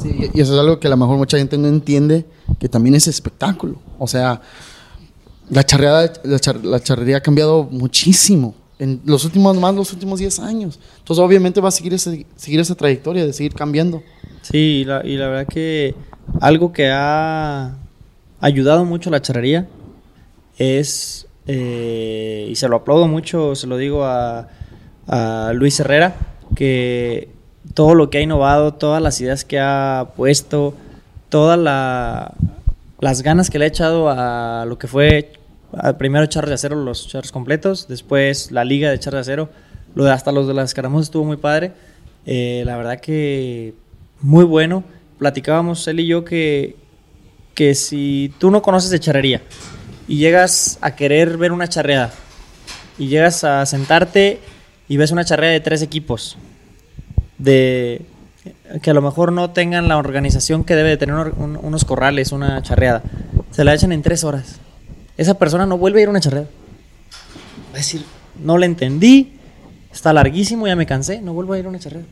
[0.00, 2.24] Sí, y eso es algo que a lo mejor mucha gente no entiende,
[2.58, 3.80] que también es espectáculo.
[3.98, 4.40] O sea,
[5.50, 10.18] la charreada, la, char, la charrería ha cambiado muchísimo en los últimos, más los últimos
[10.18, 10.78] 10 años.
[10.98, 14.02] Entonces, obviamente va a seguir, ese, seguir esa trayectoria de seguir cambiando.
[14.44, 15.94] Sí, y la, y la verdad que
[16.42, 17.76] algo que ha
[18.40, 19.66] ayudado mucho a la charrería
[20.58, 24.48] es, eh, y se lo aplaudo mucho, se lo digo a,
[25.08, 26.16] a Luis Herrera,
[26.54, 27.30] que
[27.72, 30.74] todo lo que ha innovado, todas las ideas que ha puesto,
[31.30, 32.34] todas la,
[33.00, 35.32] las ganas que le ha echado a lo que fue
[35.72, 39.48] al primero charros de acero, los charros completos, después la liga de charros de acero,
[39.94, 41.72] lo de hasta los de las escaramuzas estuvo muy padre.
[42.26, 43.74] Eh, la verdad que
[44.20, 44.84] muy bueno.
[45.18, 46.76] Platicábamos él y yo que,
[47.54, 49.42] que si tú no conoces de charrería
[50.08, 52.12] y llegas a querer ver una charreada
[52.98, 54.40] y llegas a sentarte
[54.88, 56.36] y ves una charreada de tres equipos,
[57.38, 58.02] de
[58.82, 62.32] que a lo mejor no tengan la organización que debe de tener un, unos corrales,
[62.32, 63.02] una charreada.
[63.50, 64.60] Se la echan en tres horas.
[65.16, 66.48] Esa persona no vuelve a ir a una charreada.
[67.70, 68.04] Va a decir,
[68.42, 69.38] no le entendí,
[69.92, 72.06] está larguísimo, ya me cansé, no vuelvo a ir a una charreada.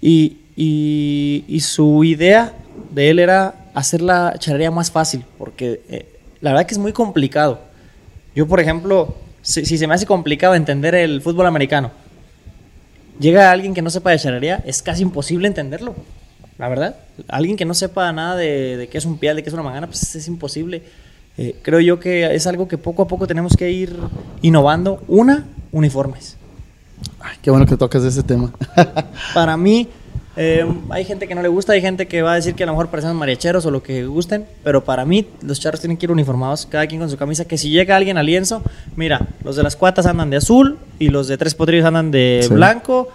[0.00, 2.54] Y, y, y su idea
[2.90, 6.92] de él era hacer la charrería más fácil, porque eh, la verdad que es muy
[6.92, 7.60] complicado.
[8.34, 11.90] Yo, por ejemplo, si, si se me hace complicado entender el fútbol americano,
[13.20, 15.94] llega alguien que no sepa de charrería, es casi imposible entenderlo.
[16.58, 16.96] La verdad,
[17.28, 19.62] alguien que no sepa nada de, de qué es un pial, de qué es una
[19.62, 20.82] mangana, pues es imposible.
[21.38, 23.94] Eh, creo yo que es algo que poco a poco tenemos que ir
[24.40, 25.02] innovando.
[25.06, 26.38] Una, uniformes.
[27.20, 28.52] Ay, qué bueno que tocas ese tema.
[29.34, 29.88] Para mí,
[30.36, 32.66] eh, hay gente que no le gusta, hay gente que va a decir que a
[32.66, 36.06] lo mejor parecen mariacheros o lo que gusten, pero para mí los charros tienen que
[36.06, 38.62] ir uniformados, cada quien con su camisa, que si llega alguien al lienzo,
[38.96, 42.40] mira, los de las cuatas andan de azul y los de tres potrillos andan de
[42.42, 42.52] sí.
[42.52, 43.08] blanco,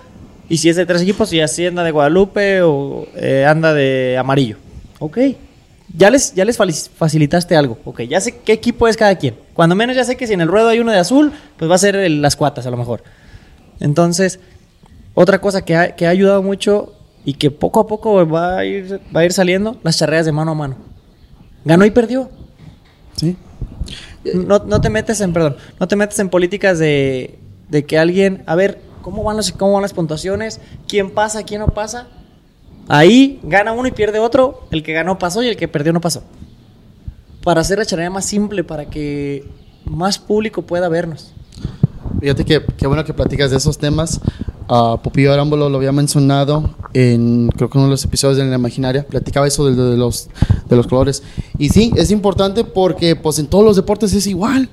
[0.49, 4.17] y si es de tres equipos, y así anda de Guadalupe o eh, anda de
[4.17, 4.57] amarillo.
[4.99, 5.19] Ok,
[5.95, 9.36] ya les, ya les facilitaste algo, ok, ya sé qué equipo es cada quien.
[9.53, 11.76] Cuando menos ya sé que si en el ruedo hay uno de azul, pues va
[11.76, 13.03] a ser el, las cuatas a lo mejor.
[13.80, 14.39] Entonces,
[15.13, 16.93] otra cosa que ha, que ha ayudado mucho
[17.26, 20.32] y que poco a poco va a ir, va a ir saliendo, las charreas de
[20.32, 20.76] mano a mano.
[21.65, 22.30] Ganó y perdió.
[23.15, 23.38] Sí.
[24.34, 28.43] No, no te metes en, perdón, no te metes en políticas de, de que alguien,
[28.45, 30.59] a ver, ¿cómo van, los, ¿cómo van las puntuaciones?
[30.88, 32.07] ¿Quién pasa, quién no pasa?
[32.88, 36.01] Ahí gana uno y pierde otro, el que ganó pasó y el que perdió no
[36.01, 36.24] pasó.
[37.43, 39.47] Para hacer la charrería más simple, para que
[39.86, 41.34] más público pueda vernos.
[42.19, 44.19] Fíjate que qué bueno que platicas de esos temas.
[44.72, 48.55] Uh, Popillo Arámbulo lo había mencionado en creo que uno de los episodios de la
[48.55, 50.30] imaginaria, platicaba eso de, de, los,
[50.69, 51.24] de los colores.
[51.57, 54.69] Y sí, es importante porque pues en todos los deportes es igual.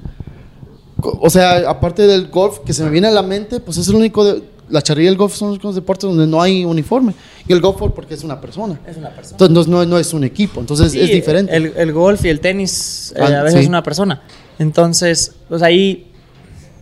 [1.03, 3.97] O sea, aparte del golf que se me viene a la mente, pues es el
[3.97, 4.25] único...
[4.25, 7.15] De, la charrería y el golf son los únicos deportes donde no hay uniforme.
[7.49, 8.79] Y el golf porque es una persona.
[8.87, 9.37] Es una persona.
[9.41, 11.57] Entonces no, no es un equipo, entonces sí, es diferente.
[11.57, 13.63] El, el, golf y el tenis eh, ah, a veces sí.
[13.65, 14.23] es una persona.
[14.59, 16.13] Entonces, pues ahí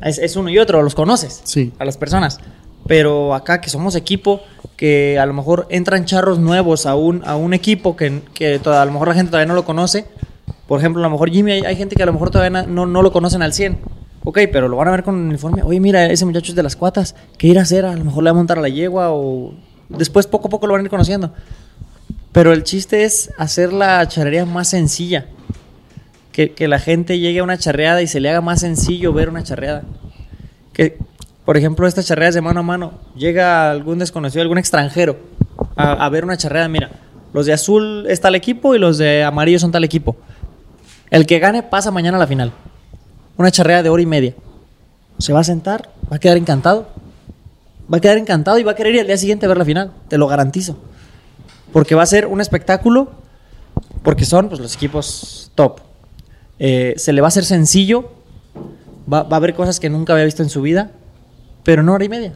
[0.03, 1.73] es, es, uno y otro, los conoces sí.
[1.79, 2.39] a las personas.
[2.87, 4.41] Pero acá que somos equipo,
[4.77, 8.83] que a lo mejor entran charros nuevos a un, a un equipo que, que toda,
[8.83, 10.07] a lo mejor la gente todavía no lo conoce.
[10.69, 13.03] Por ejemplo, a lo mejor Jimmy, hay, gente que a lo mejor todavía no, no
[13.03, 13.79] lo conocen al 100.
[14.25, 15.63] Ok, pero lo van a ver con un uniforme.
[15.63, 17.15] Oye, mira, ese muchacho es de las cuatas.
[17.39, 17.85] ¿Qué ir a hacer?
[17.85, 19.55] A lo mejor le va a montar a la yegua o...
[19.89, 21.33] Después poco a poco lo van a ir conociendo.
[22.33, 25.27] Pero el chiste es hacer la charrería más sencilla.
[26.33, 29.29] Que, que la gente llegue a una charreada y se le haga más sencillo ver
[29.29, 29.85] una charreada.
[30.73, 30.99] Que,
[31.47, 35.17] por ejemplo, estas charreadas de mano a mano, llega algún desconocido, algún extranjero
[35.77, 36.69] a, a ver una charreada.
[36.69, 36.91] Mira,
[37.33, 40.17] los de azul es tal equipo y los de amarillo son tal equipo.
[41.09, 42.53] El que gane pasa mañana a la final.
[43.37, 44.35] Una charreada de hora y media.
[45.19, 46.89] Se va a sentar, va a quedar encantado.
[47.93, 49.65] Va a quedar encantado y va a querer ir al día siguiente a ver la
[49.65, 49.93] final.
[50.09, 50.77] Te lo garantizo.
[51.73, 53.13] Porque va a ser un espectáculo.
[54.03, 55.79] Porque son pues, los equipos top.
[56.59, 58.11] Eh, se le va a hacer sencillo.
[59.13, 60.91] Va, va a haber cosas que nunca había visto en su vida.
[61.67, 62.33] Pero en hora y media.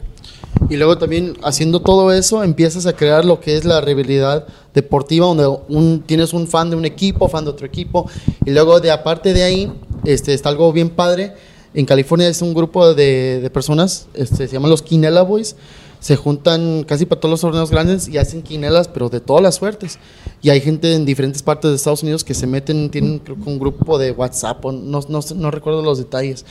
[0.69, 5.25] Y luego también haciendo todo eso empiezas a crear lo que es la rivalidad deportiva
[5.25, 8.09] donde un, tienes un fan de un equipo, fan de otro equipo
[8.45, 9.71] y luego de aparte de ahí
[10.03, 11.33] este, está algo bien padre.
[11.73, 15.55] En California es un grupo de, de personas, este, se llaman los Quinela Boys.
[16.01, 19.55] Se juntan casi para todos los torneos grandes y hacen quinelas, pero de todas las
[19.55, 19.97] suertes.
[20.41, 23.47] Y hay gente en diferentes partes de Estados Unidos que se meten, tienen creo que
[23.47, 26.43] un grupo de WhatsApp, no, no, no recuerdo los detalles.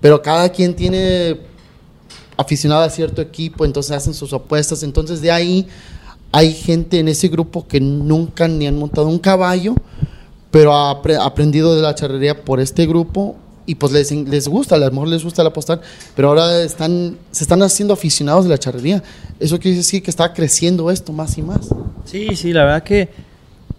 [0.00, 1.38] Pero cada quien tiene
[2.38, 4.82] aficionado a cierto equipo, entonces hacen sus apuestas.
[4.82, 5.66] Entonces de ahí
[6.32, 9.74] hay gente en ese grupo que nunca ni han montado un caballo,
[10.50, 13.36] pero ha apre- aprendido de la charrería por este grupo
[13.66, 15.82] y pues les, les gusta, a lo mejor les gusta el apostar,
[16.16, 19.02] pero ahora están, se están haciendo aficionados de la charrería.
[19.38, 21.68] Eso quiere decir que está creciendo esto más y más.
[22.06, 23.10] Sí, sí, la verdad que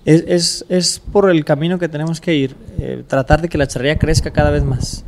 [0.06, 2.56] es, es, es por el camino que tenemos que ir.
[2.78, 5.04] eh, tratar de que la charrería crezca cada vez más.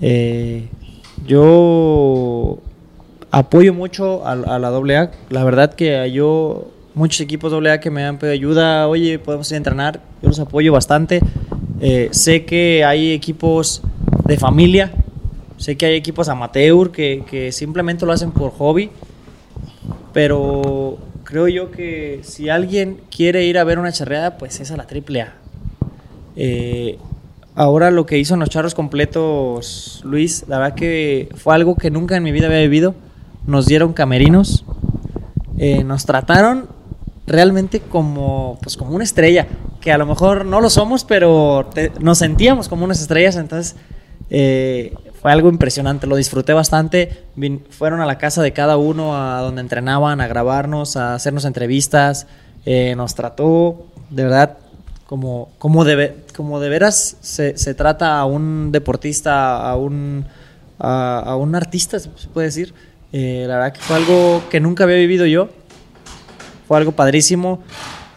[0.00, 0.68] Eh,
[1.26, 2.58] yo
[3.30, 5.10] apoyo mucho a, la AA.
[5.30, 9.54] La verdad que yo, muchos equipos AA que me han pedido ayuda, oye, podemos ir
[9.54, 11.20] a entrenar, yo los apoyo bastante.
[11.80, 13.82] Eh, sé que hay equipos
[14.24, 14.92] de familia,
[15.56, 18.90] sé que hay equipos amateur que, que simplemente lo hacen por hobby
[20.16, 24.76] pero creo yo que si alguien quiere ir a ver una charreada, pues es a
[24.78, 25.34] la AAA.
[26.36, 26.96] Eh,
[27.56, 31.90] ahora lo que hizo en los charros completos, Luis, la verdad que fue algo que
[31.90, 32.94] nunca en mi vida había vivido.
[33.46, 34.64] Nos dieron camerinos,
[35.58, 36.68] eh, nos trataron
[37.26, 39.48] realmente como, pues como una estrella,
[39.80, 41.68] que a lo mejor no lo somos, pero
[42.00, 43.76] nos sentíamos como unas estrellas, entonces
[44.30, 47.24] eh, fue algo impresionante, lo disfruté bastante.
[47.70, 52.26] Fueron a la casa de cada uno, a donde entrenaban, a grabarnos, a hacernos entrevistas.
[52.64, 54.58] Eh, nos trató, de verdad,
[55.06, 60.26] como, como, de, como de veras se, se trata a un deportista, a un,
[60.78, 62.74] a, a un artista, se puede decir.
[63.12, 65.48] Eh, la verdad que fue algo que nunca había vivido yo.
[66.66, 67.62] Fue algo padrísimo.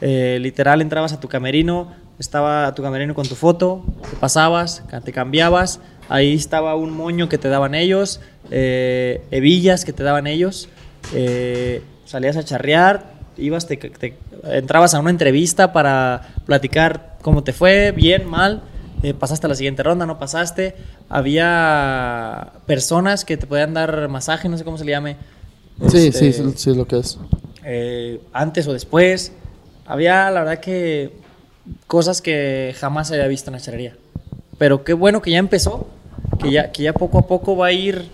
[0.01, 5.11] Eh, literal, entrabas a tu camerino, estaba tu camerino con tu foto, te pasabas, te
[5.11, 5.81] cambiabas.
[6.07, 8.19] Ahí estaba un moño que te daban ellos,
[8.49, 10.69] eh, hebillas que te daban ellos.
[11.13, 17.53] eh, salías a charrear, ibas, te, te- entrabas a una entrevista para platicar cómo te
[17.53, 18.61] fue, bien, mal.
[19.03, 20.75] eh, pasaste a la siguiente ronda, no pasaste.
[21.09, 25.15] Había personas que te podían dar masaje, no sé cómo se le llame.
[25.89, 27.17] Sí, Este, sí, sí, es lo que es.
[27.63, 29.31] eh, antes o después.
[29.85, 31.11] Había, la verdad, que
[31.87, 33.95] cosas que jamás había visto en la charrería.
[34.57, 35.87] Pero qué bueno que ya empezó,
[36.39, 38.05] que ya, que ya poco a poco va a ir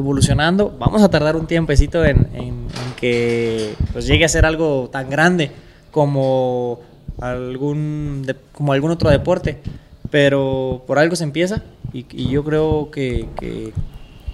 [0.00, 0.74] evolucionando.
[0.78, 5.08] Vamos a tardar un tiempecito en, en- en que pues, llegue a ser algo tan
[5.10, 5.50] grande
[5.90, 6.80] como
[7.20, 9.58] algún, de- como algún otro deporte.
[10.10, 13.72] Pero por algo se empieza y, y yo creo que, que-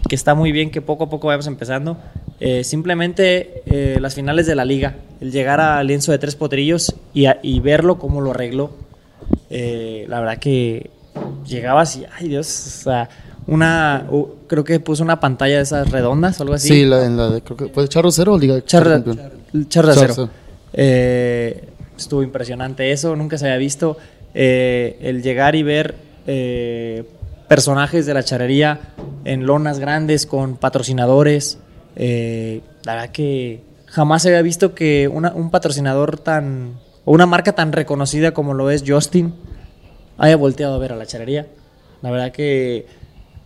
[0.08, 1.98] que está muy bien que poco a poco vayamos empezando.
[2.40, 6.94] Eh, simplemente eh, las finales de la liga, el llegar al lienzo de tres potrillos
[7.12, 8.70] y, a- y verlo cómo lo arregló.
[9.50, 10.90] Eh, la verdad que
[11.46, 13.08] llegabas y, ay Dios, o sea,
[13.46, 14.06] una,
[14.48, 16.68] creo que puso una pantalla de esas redondas o algo así.
[16.68, 19.02] Sí, la, en la de, creo que fue Charro Cero o Liga cero.
[19.94, 20.30] cero.
[20.72, 21.64] Eh,
[21.96, 23.96] estuvo impresionante eso, nunca se había visto.
[24.34, 25.94] Eh, el llegar y ver
[26.26, 27.04] eh,
[27.48, 28.80] personajes de la charrería
[29.24, 31.58] en lonas grandes con patrocinadores.
[31.96, 36.74] eh, la verdad que jamás se había visto que una- un patrocinador tan.
[37.06, 39.32] o una marca tan reconocida como lo es Justin
[40.18, 41.46] haya volteado a ver a la charrería.
[42.02, 42.86] La verdad que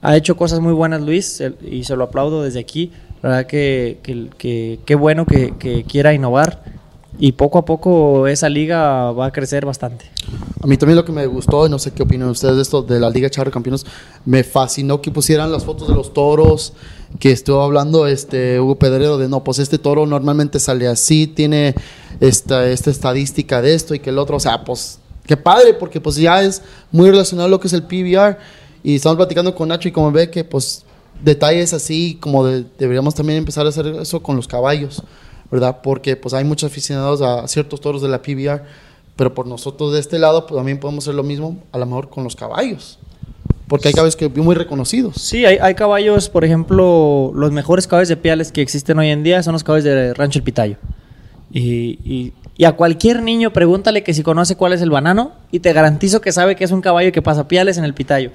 [0.02, 2.90] ha hecho cosas muy buenas Luis y se lo aplaudo desde aquí.
[3.22, 6.62] La verdad que que- que- qué bueno que, que quiera innovar
[7.18, 10.06] y poco a poco esa liga va a crecer bastante.
[10.62, 12.82] A mí también lo que me gustó, y no sé qué opinan ustedes de esto,
[12.82, 13.84] de la Liga Charro Campeones,
[14.24, 16.72] me fascinó que pusieran las fotos de los toros,
[17.18, 21.74] que estuvo hablando este Hugo Pedrero de, no, pues este toro normalmente sale así, tiene
[22.20, 26.00] esta, esta estadística de esto y que el otro, o sea, pues qué padre, porque
[26.00, 28.38] pues ya es muy relacionado a lo que es el PBR,
[28.82, 30.84] y estamos platicando con Nacho y como ve que pues
[31.22, 35.02] detalles así, como de- deberíamos también empezar a hacer eso con los caballos,
[35.50, 35.78] ¿verdad?
[35.82, 38.62] Porque pues hay muchos aficionados a ciertos toros de la PBR,
[39.16, 42.08] pero por nosotros de este lado pues también podemos hacer lo mismo, a lo mejor
[42.08, 42.98] con los caballos.
[43.68, 45.16] Porque hay caballos que muy reconocidos.
[45.16, 49.22] Sí, hay, hay caballos, por ejemplo, los mejores caballos de piales que existen hoy en
[49.22, 50.76] día son los caballos de Rancho El Pitayo.
[51.52, 55.60] Y, y- y a cualquier niño pregúntale que si conoce cuál es el banano y
[55.60, 58.32] te garantizo que sabe que es un caballo que pasa piales en el Pitayo.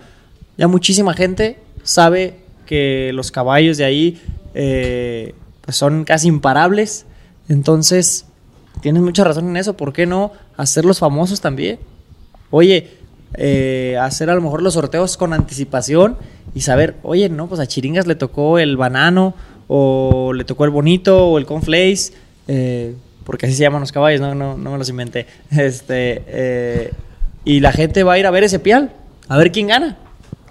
[0.58, 2.36] Ya muchísima gente sabe
[2.66, 4.22] que los caballos de ahí
[4.54, 7.06] eh, pues son casi imparables.
[7.50, 8.26] Entonces,
[8.82, 9.76] tienes mucha razón en eso.
[9.76, 11.80] ¿Por qué no hacerlos famosos también?
[12.52, 12.90] Oye,
[13.38, 16.18] eh, hacer a lo mejor los sorteos con anticipación
[16.54, 19.34] y saber, oye, no, pues a Chiringas le tocó el banano,
[19.68, 22.14] o le tocó el bonito, o el conflace,
[22.48, 22.94] eh,
[23.24, 25.28] porque así se llaman los caballos, no, no, no me los inventé.
[25.52, 26.92] Este, eh,
[27.44, 28.92] y la gente va a ir a ver ese pial,
[29.28, 29.98] a ver quién gana.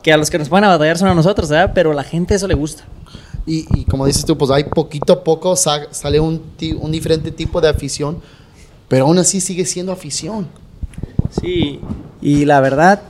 [0.04, 1.72] Que a los que nos van a batallar son a nosotros, ¿verdad?
[1.74, 2.84] Pero a la gente eso le gusta.
[3.46, 6.40] Y, y como dices tú, pues hay poquito a poco sa- sale un
[6.92, 8.20] diferente tipo de afición,
[8.86, 10.46] pero aún así sigue siendo afición.
[11.40, 11.80] Sí,
[12.22, 13.02] y la verdad,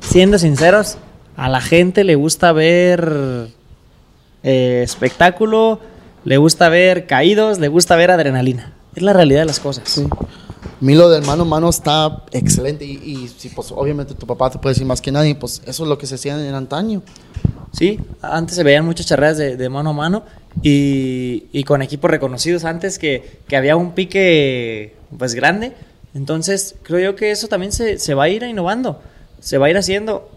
[0.00, 0.98] siendo sinceros,
[1.36, 3.48] a la gente le gusta ver
[4.42, 5.80] eh, espectáculo,
[6.24, 8.72] le gusta ver caídos, le gusta ver adrenalina.
[8.94, 9.84] Es la realidad de las cosas.
[9.88, 10.06] Sí.
[10.64, 14.26] A mí lo del mano a mano está excelente y, y sí, pues obviamente tu
[14.26, 16.54] papá te puede decir más que nadie, pues eso es lo que se hacía en
[16.54, 17.02] antaño.
[17.72, 20.24] Sí, antes se veían muchas charreras de, mano a mano
[20.62, 25.72] y, y con equipos reconocidos antes que, que había un pique pues grande.
[26.14, 29.00] Entonces creo yo que eso también se, se va a ir innovando,
[29.40, 30.30] se va a ir haciendo.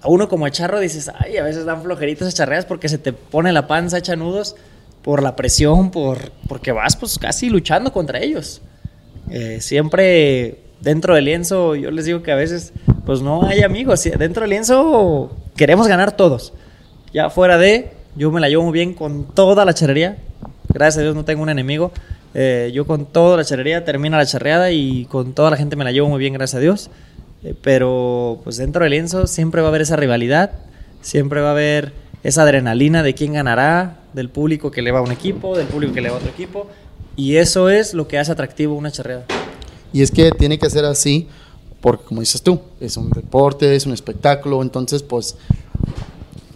[0.00, 3.12] A uno como charro dices, ay, a veces dan flojeritas esas charreras porque se te
[3.12, 4.56] pone la panza hecha nudos
[5.02, 8.62] por la presión, por, porque vas pues casi luchando contra ellos.
[9.30, 12.72] Eh, siempre dentro del lienzo, yo les digo que a veces,
[13.04, 14.04] pues no hay amigos.
[14.04, 16.52] Dentro del lienzo queremos ganar todos.
[17.12, 20.18] Ya fuera de, yo me la llevo muy bien con toda la charrería.
[20.68, 21.92] Gracias a Dios no tengo un enemigo.
[22.34, 25.84] Eh, yo con toda la charrería termina la charreada y con toda la gente me
[25.84, 26.90] la llevo muy bien, gracias a Dios.
[27.42, 30.52] Eh, pero pues dentro del lienzo siempre va a haber esa rivalidad,
[31.00, 35.02] siempre va a haber esa adrenalina de quién ganará, del público que le va a
[35.02, 36.68] un equipo, del público que le va a otro equipo.
[37.18, 39.26] Y eso es lo que hace atractivo una charreada.
[39.92, 41.26] Y es que tiene que ser así,
[41.80, 45.36] porque como dices tú, es un deporte, es un espectáculo, entonces pues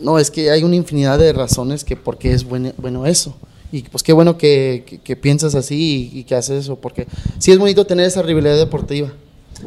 [0.00, 3.36] no, es que hay una infinidad de razones que por qué es bueno, bueno eso.
[3.72, 7.06] Y pues qué bueno que, que- que piensas así y, y que haces eso, porque
[7.38, 9.10] sí es bonito tener esa rivalidad deportiva.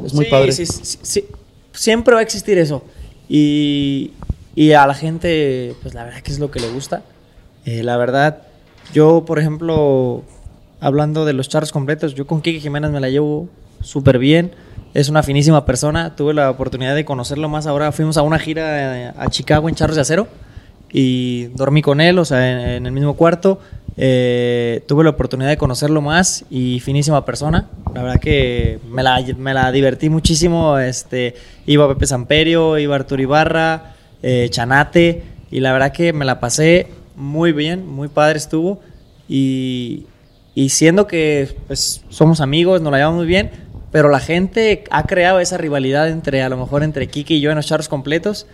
[0.06, 0.52] Es muy Sí, padre.
[0.52, 1.26] sí, sí, sí.
[1.74, 2.84] Siempre va a existir eso.
[3.28, 4.12] Y,
[4.56, 7.04] y a la gente, pues la verdad que es lo que le gusta.
[7.66, 8.44] Eh, la verdad,
[8.94, 10.24] yo, por ejemplo,
[10.80, 13.50] hablando de los charros completos, yo con Kike Jiménez me la llevo
[13.82, 14.52] súper bien.
[14.94, 16.16] Es una finísima persona.
[16.16, 17.92] Tuve la oportunidad de conocerlo más ahora.
[17.92, 20.28] Fuimos a una gira eh, a Chicago en Charros de Acero
[20.92, 23.60] y dormí con él, o sea, en, en el mismo cuarto.
[23.98, 27.70] Eh, tuve la oportunidad de conocerlo más y finísima persona.
[27.94, 30.78] La verdad que me la, me la divertí muchísimo.
[30.80, 36.40] Este, iba Pepe Samperio, iba Arturo Ibarra, eh, Chanate, y la verdad que me la
[36.40, 38.82] pasé muy bien, muy padre estuvo.
[39.30, 40.06] Y,
[40.56, 43.52] y siendo que pues, somos amigos, nos la llevamos muy bien,
[43.92, 47.52] pero la gente ha creado esa rivalidad entre, a lo mejor entre Kiki y yo
[47.52, 48.48] en los charros completos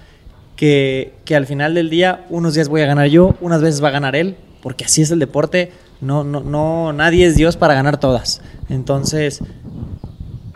[0.55, 3.89] que, que al final del día unos días voy a ganar yo, unas veces va
[3.89, 5.71] a ganar él, porque así es el deporte,
[6.01, 8.41] no, no, no, nadie es Dios para ganar todas.
[8.69, 9.39] Entonces,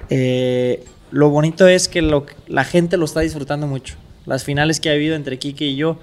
[0.10, 3.96] eh, lo bonito es que lo, la gente lo está disfrutando mucho.
[4.26, 6.00] Las finales que ha habido entre Kike y yo,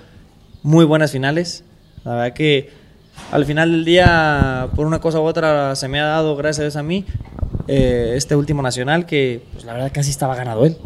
[0.63, 1.65] muy buenas finales.
[2.05, 2.82] La verdad que
[3.31, 6.83] al final del día, por una cosa u otra, se me ha dado, gracias a
[6.83, 7.05] mí,
[7.69, 10.77] eh, este último nacional que pues, la verdad casi estaba ganado él.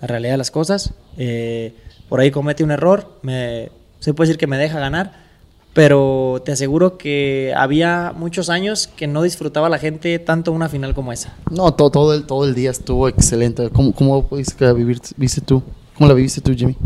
[0.00, 0.92] La realidad de las cosas.
[1.16, 1.74] Eh,
[2.08, 5.24] por ahí comete un error, me, se puede decir que me deja ganar,
[5.72, 10.94] pero te aseguro que había muchos años que no disfrutaba la gente tanto una final
[10.94, 11.34] como esa.
[11.50, 13.68] No, todo, todo, el, todo el día estuvo excelente.
[13.70, 15.62] ¿Cómo, cómo vivir- viste tú?
[15.94, 16.76] ¿Cómo la viviste tú, Jimmy?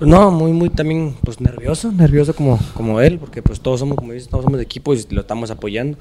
[0.00, 3.98] Pues no, muy, muy también, pues nervioso, nervioso como, como él, porque pues todos somos,
[3.98, 5.98] como dices, todos somos equipo y lo estamos apoyando.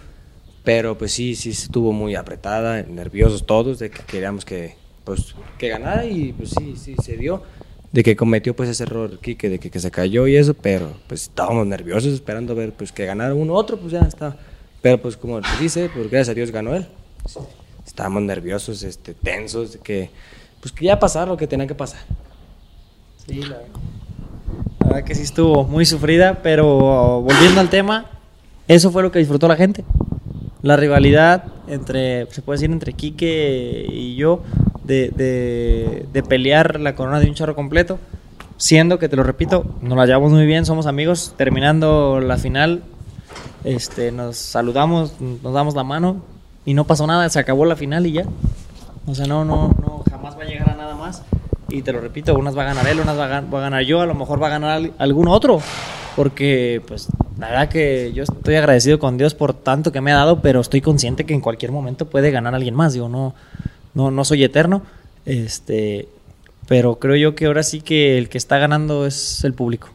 [0.63, 5.67] Pero pues sí, sí estuvo muy apretada, nerviosos todos, de que queríamos que, pues, que
[5.67, 7.43] ganara y pues sí, sí se dio.
[7.91, 10.93] De que cometió pues ese error Quique, de que, que se cayó y eso, pero
[11.07, 14.37] pues estábamos nerviosos esperando ver pues que ganara uno otro, pues ya está.
[14.81, 16.87] Pero pues como te dice, pues gracias a Dios ganó él.
[17.85, 20.09] Estábamos nerviosos, este, tensos, de que
[20.61, 21.99] pues que ya pasara lo que tenía que pasar.
[23.29, 23.57] Sí, la,
[24.79, 28.05] la verdad que sí estuvo muy sufrida, pero volviendo al tema,
[28.67, 29.83] eso fue lo que disfrutó la gente.
[30.61, 34.41] La rivalidad entre, se puede decir, entre Quique y yo,
[34.83, 37.99] de, de- de pelear la corona de un charro completo,
[38.57, 42.83] siendo que, te lo repito, nos la llevamos muy bien, somos amigos, terminando la final,
[43.63, 46.17] este, nos saludamos, nos damos la mano
[46.65, 48.25] y no pasó nada, se acabó la final y ya.
[49.05, 51.23] O sea, no, no, no, jamás va a llegar a nada más.
[51.69, 54.05] Y te lo repito, unas va a ganar él, unas va a, ganar yo, a
[54.05, 55.61] lo mejor va a ganar algún otro.
[56.15, 57.07] Porque, pues,
[57.37, 60.59] la verdad que yo estoy agradecido con Dios por tanto que me ha dado, pero
[60.59, 62.93] estoy consciente que en cualquier momento puede ganar alguien más.
[62.93, 63.35] Digo, no,
[63.93, 64.81] no, no soy eterno.
[65.25, 66.07] Este,
[66.67, 69.89] pero creo yo que ahora sí que el que está ganando es el público.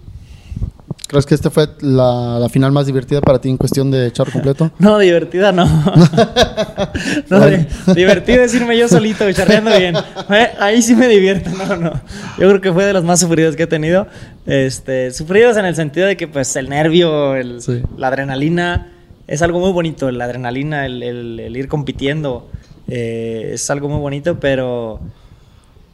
[1.14, 4.32] ¿Crees que esta fue la, la, final más divertida para ti en cuestión de charro
[4.32, 4.72] completo?
[4.80, 5.64] No, divertida no.
[7.30, 9.94] no di divertido es irme yo solito, charreando bien.
[9.94, 11.92] Eh, ahí sí me divierto, no, no.
[12.36, 14.08] Yo creo que fue de los más sufridos que he tenido.
[14.44, 17.80] Este, sufridos en el sentido de que pues el nervio, el, sí.
[17.96, 18.90] la adrenalina,
[19.28, 20.10] es algo muy bonito.
[20.10, 22.50] La adrenalina, el, el, el ir compitiendo,
[22.88, 24.98] eh, es algo muy bonito, pero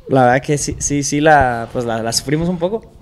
[0.09, 3.00] la verdad que sí, sí, sí la, pues la, la sufrimos un poco.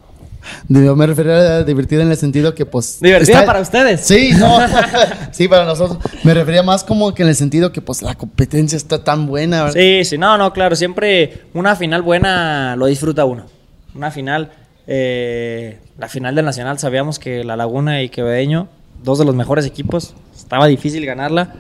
[0.69, 3.01] Yo me refería a divertida en el sentido que, pues.
[3.01, 3.47] ¿Divertida está...
[3.47, 4.01] para ustedes?
[4.03, 4.59] Sí, no.
[5.33, 5.99] sí, para nosotros.
[6.25, 9.65] Me refería más como que en el sentido que, pues, la competencia está tan buena.
[9.65, 9.81] ¿verdad?
[9.81, 10.77] Sí, sí, no, no, claro.
[10.77, 13.47] Siempre una final buena lo disfruta uno.
[13.95, 14.51] Una final.
[14.87, 18.69] Eh, la final del Nacional sabíamos que La Laguna y Quevedeño,
[19.03, 21.55] dos de los mejores equipos, estaba difícil ganarla.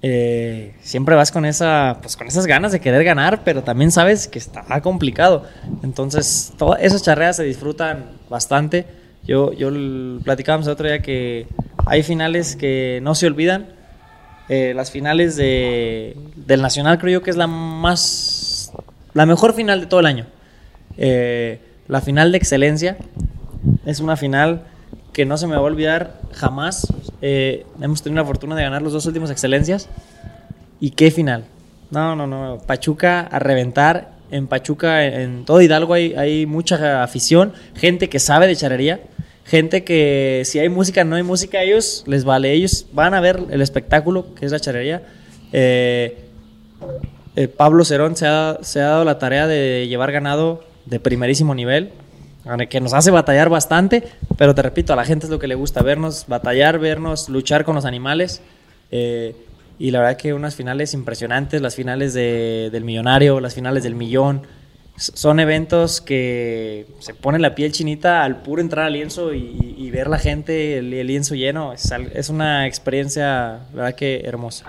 [0.00, 4.28] Eh, siempre vas con esa pues con esas ganas de querer ganar pero también sabes
[4.28, 5.44] que está complicado.
[5.82, 8.86] Entonces todas esas charreas se disfrutan bastante.
[9.26, 9.70] Yo yo
[10.22, 11.46] platicábamos el otro día que
[11.86, 13.66] hay finales que no se olvidan.
[14.48, 18.72] Eh, las finales de, del nacional creo yo que es la más
[19.14, 20.26] la mejor final de todo el año.
[20.96, 22.96] Eh, la final de excelencia
[23.84, 24.62] es una final
[25.18, 26.86] que no se me va a olvidar jamás.
[27.22, 29.88] Eh, hemos tenido la fortuna de ganar los dos últimos excelencias.
[30.78, 31.42] ¿Y qué final?
[31.90, 32.58] No, no, no.
[32.64, 34.12] Pachuca a reventar.
[34.30, 39.00] En Pachuca, en todo Hidalgo hay, hay mucha afición, gente que sabe de charrería,
[39.44, 42.52] gente que si hay música, no hay música, ellos les vale.
[42.52, 45.02] Ellos van a ver el espectáculo que es la charrería.
[45.52, 46.16] Eh,
[47.34, 51.56] eh, Pablo Cerón se ha, se ha dado la tarea de llevar ganado de primerísimo
[51.56, 51.90] nivel
[52.68, 54.04] que nos hace batallar bastante,
[54.36, 57.64] pero te repito, a la gente es lo que le gusta vernos batallar, vernos luchar
[57.64, 58.40] con los animales.
[58.90, 59.34] Eh,
[59.78, 63.94] y la verdad que unas finales impresionantes, las finales de, del millonario, las finales del
[63.94, 64.42] millón,
[64.96, 69.90] son eventos que se pone la piel chinita al puro entrar al lienzo y, y
[69.90, 71.72] ver la gente, el, el lienzo lleno.
[71.72, 74.66] Es, es, una experiencia, la verdad que hermosa.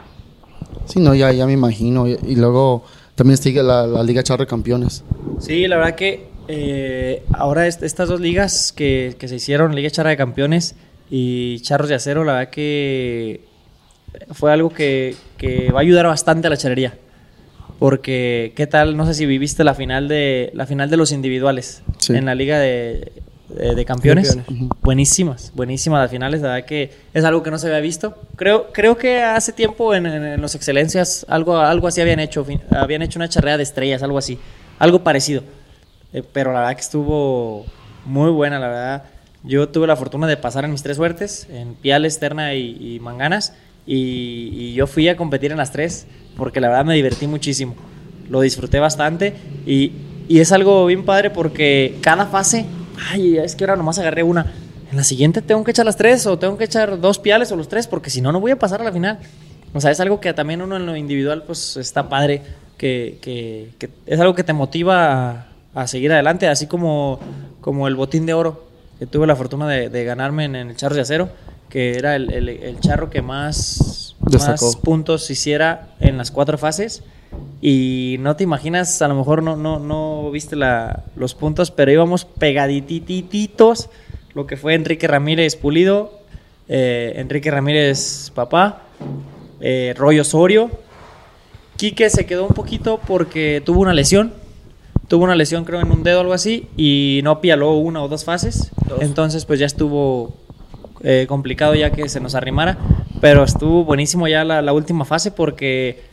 [0.85, 2.07] Sí, no, ya, ya me imagino.
[2.07, 2.83] Y, y luego
[3.15, 5.03] también sigue la, la Liga Charro Campeones.
[5.39, 9.91] Sí, la verdad que eh, ahora est estas dos ligas que, que, se hicieron, Liga
[9.91, 10.75] Charra de Campeones
[11.11, 13.41] y Charros de Acero, la verdad que
[14.31, 16.95] fue algo que, que, va a ayudar bastante a la charrería.
[17.77, 18.97] Porque, ¿qué tal?
[18.97, 22.15] No sé si viviste la final de, la final de los individuales sí.
[22.15, 23.13] en la Liga de,
[23.49, 24.35] de, de Campeones.
[24.35, 24.63] campeones.
[24.63, 24.77] Uh -huh.
[24.81, 26.41] Buenísimas, buenísimas las finales.
[26.41, 28.15] La verdad que es algo que no se había visto.
[28.35, 32.43] Creo, creo que hace tiempo en, en, en los Excelencias algo, algo así habían hecho.
[32.71, 34.39] Habían hecho una charrea de estrellas, algo así.
[34.79, 35.43] Algo parecido
[36.13, 37.65] eh, pero la verdad que estuvo
[38.05, 39.03] muy buena, la verdad.
[39.43, 42.99] Yo tuve la fortuna de pasar en mis tres suertes, en Piales, Terna y, y
[42.99, 43.53] Manganas,
[43.91, 46.05] y, yo fui a competir en las tres,
[46.37, 47.75] porque la verdad me divertí muchísimo.
[48.29, 49.33] Lo disfruté bastante
[49.65, 49.93] y,
[50.29, 52.67] es algo bien padre porque cada fase,
[53.09, 54.45] ay, es que ahora nomás agarré una.
[54.91, 57.55] En la siguiente tengo que echar las tres o tengo que echar dos piales o
[57.55, 59.17] los tres, porque si no, no voy a pasar a la final.
[59.73, 62.43] O sea, es algo que también uno en lo individual, pues está padre,
[62.77, 67.19] que, que, que es algo que te motiva a seguir adelante, así como,
[67.61, 70.75] como el botín de oro que tuve la fortuna de, de ganarme en, en, el
[70.75, 71.29] charro de acero,
[71.69, 77.01] que era el, el, el charro que más, más, puntos hiciera en las cuatro fases.
[77.61, 81.91] Y no te imaginas, a lo mejor no, no, no viste la, los puntos, pero
[81.91, 83.89] íbamos pegadititos.
[84.33, 86.19] Lo que fue Enrique Ramírez Pulido,
[86.67, 88.83] eh, Enrique Ramírez papá,
[89.61, 90.71] eh, Roy Osorio.
[91.77, 94.33] Quique se quedó un poquito porque tuvo una lesión
[95.09, 98.07] tuvo una lesión creo en un dedo o algo así y no pialó una o
[98.07, 98.71] dos fases.
[98.87, 99.01] Dos.
[99.01, 100.33] Entonces pues ya estuvo
[101.03, 102.77] eh, complicado ya que se nos arrimara,
[103.19, 106.03] pero estuvo buenísimo ya la, la última fase porque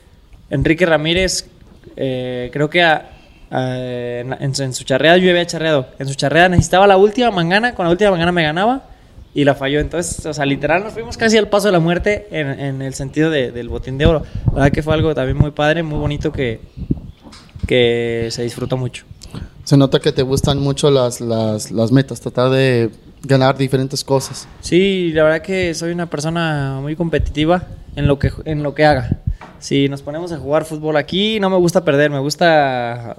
[0.50, 1.48] Enrique Ramírez
[1.96, 3.10] eh, creo que a,
[3.50, 5.86] a, en, en, su charreada yo había charreado.
[5.98, 8.84] En su charreada necesitaba la última mangana, con la última mangana me ganaba
[9.34, 9.80] y la falló.
[9.80, 12.94] Entonces, o sea, literal nos fuimos casi al paso de la muerte en, en el
[12.94, 14.22] sentido de, del botín de oro.
[14.46, 16.60] La verdad que fue algo también muy padre, muy bonito que,
[17.66, 19.04] que se disfruta mucho.
[19.64, 22.90] Se nota que te gustan mucho las, las, las, metas, tratar de
[23.24, 24.46] ganar diferentes cosas.
[24.60, 28.84] Sí, la verdad que soy una persona muy competitiva en lo que, en lo que
[28.84, 29.10] haga.
[29.58, 33.16] Si nos ponemos a jugar fútbol aquí, no me gusta perder, me gusta...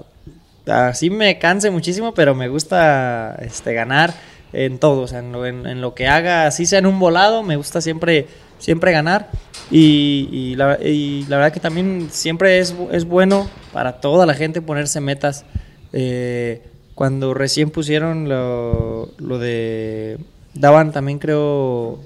[0.65, 4.13] Así me canse muchísimo, pero me gusta este, ganar.
[4.53, 7.43] en todo, o sea, en lo, en, lo que haga, así sea en un volado,
[7.43, 8.27] me gusta siempre,
[8.59, 9.29] siempre ganar.
[9.69, 15.45] Y, la, verdad que también siempre es, es, bueno para toda la gente ponerse metas.
[15.93, 16.63] Eh,
[16.95, 20.17] cuando recién pusieron lo, lo de...
[20.55, 21.99] Daban también creo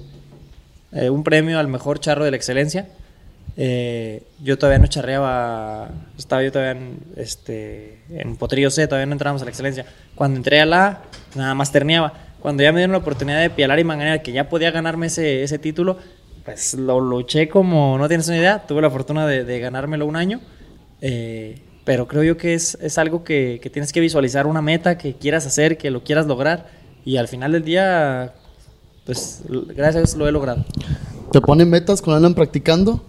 [0.92, 2.88] eh, un premio al mejor charro de la excelencia.
[3.56, 9.12] Eh, yo todavía no charreaba, estaba yo todavía en, este, en Potrillo C, todavía no
[9.12, 9.86] entramos a la excelencia.
[10.14, 11.00] Cuando entré a la
[11.34, 12.12] nada más terneaba.
[12.42, 15.42] Cuando ya me dieron la oportunidad de pialar y manganear, que ya podía ganarme ese,
[15.42, 15.96] ese título,
[16.44, 18.58] pues lo luché como no tienes una idea.
[18.66, 20.38] Tuve la fortuna de, de ganármelo un año.
[21.02, 24.96] Eh, pero creo yo que es, es algo que, que, tienes que visualizar una meta
[24.96, 26.70] que quieras hacer, que lo quieras lograr.
[27.04, 28.34] Y al final del día,
[29.04, 30.64] pues gracias a Dios lo he logrado.
[31.32, 33.02] ¿Te ponen metas cuando andan practicando?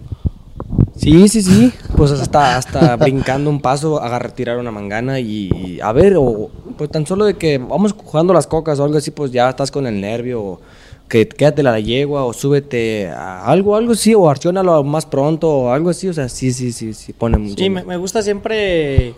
[0.96, 1.72] Sí, sí, sí.
[1.96, 6.90] Pues hasta, hasta brincando un paso, agarrar, tirar una mangana y, a ver, o pues
[6.90, 9.86] tan solo de que vamos jugando las cocas o algo así, pues ya estás con
[9.86, 10.60] el nervio, o
[11.08, 15.70] que quédate la yegua, o súbete a algo, algo así, o arciónalo más pronto, o
[15.70, 17.56] algo así, o sea, sí, sí, sí, sí, pone mucho.
[17.56, 19.14] Sí, me, gusta siempre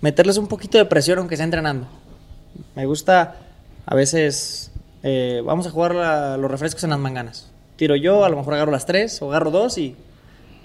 [0.00, 1.86] meterles un poquito de presión aunque sea entrenando.
[2.74, 3.36] Me gusta
[3.86, 4.70] a veces,
[5.02, 5.94] eh, vamos a jugar
[6.38, 7.50] los refrescos en las manganas.
[7.76, 9.96] Tiro yo, a lo mejor agarro las tres, o agarro dos y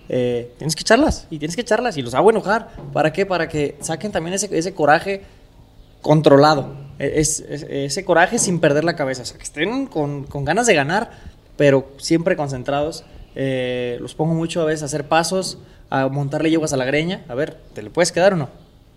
[0.09, 2.69] eh, tienes que echarlas y tienes que echarlas y los hago enojar.
[2.91, 3.25] ¿Para qué?
[3.25, 5.21] Para que saquen también ese, ese coraje
[6.01, 6.82] controlado.
[6.99, 9.23] Es, ese coraje sin perder la cabeza.
[9.23, 11.11] O sea, que estén con, con ganas de ganar,
[11.57, 13.03] pero siempre concentrados.
[13.35, 15.57] Eh, los pongo mucho a veces a hacer pasos,
[15.89, 17.23] a montarle yeguas a la greña.
[17.27, 18.49] A ver, ¿te le puedes quedar o no?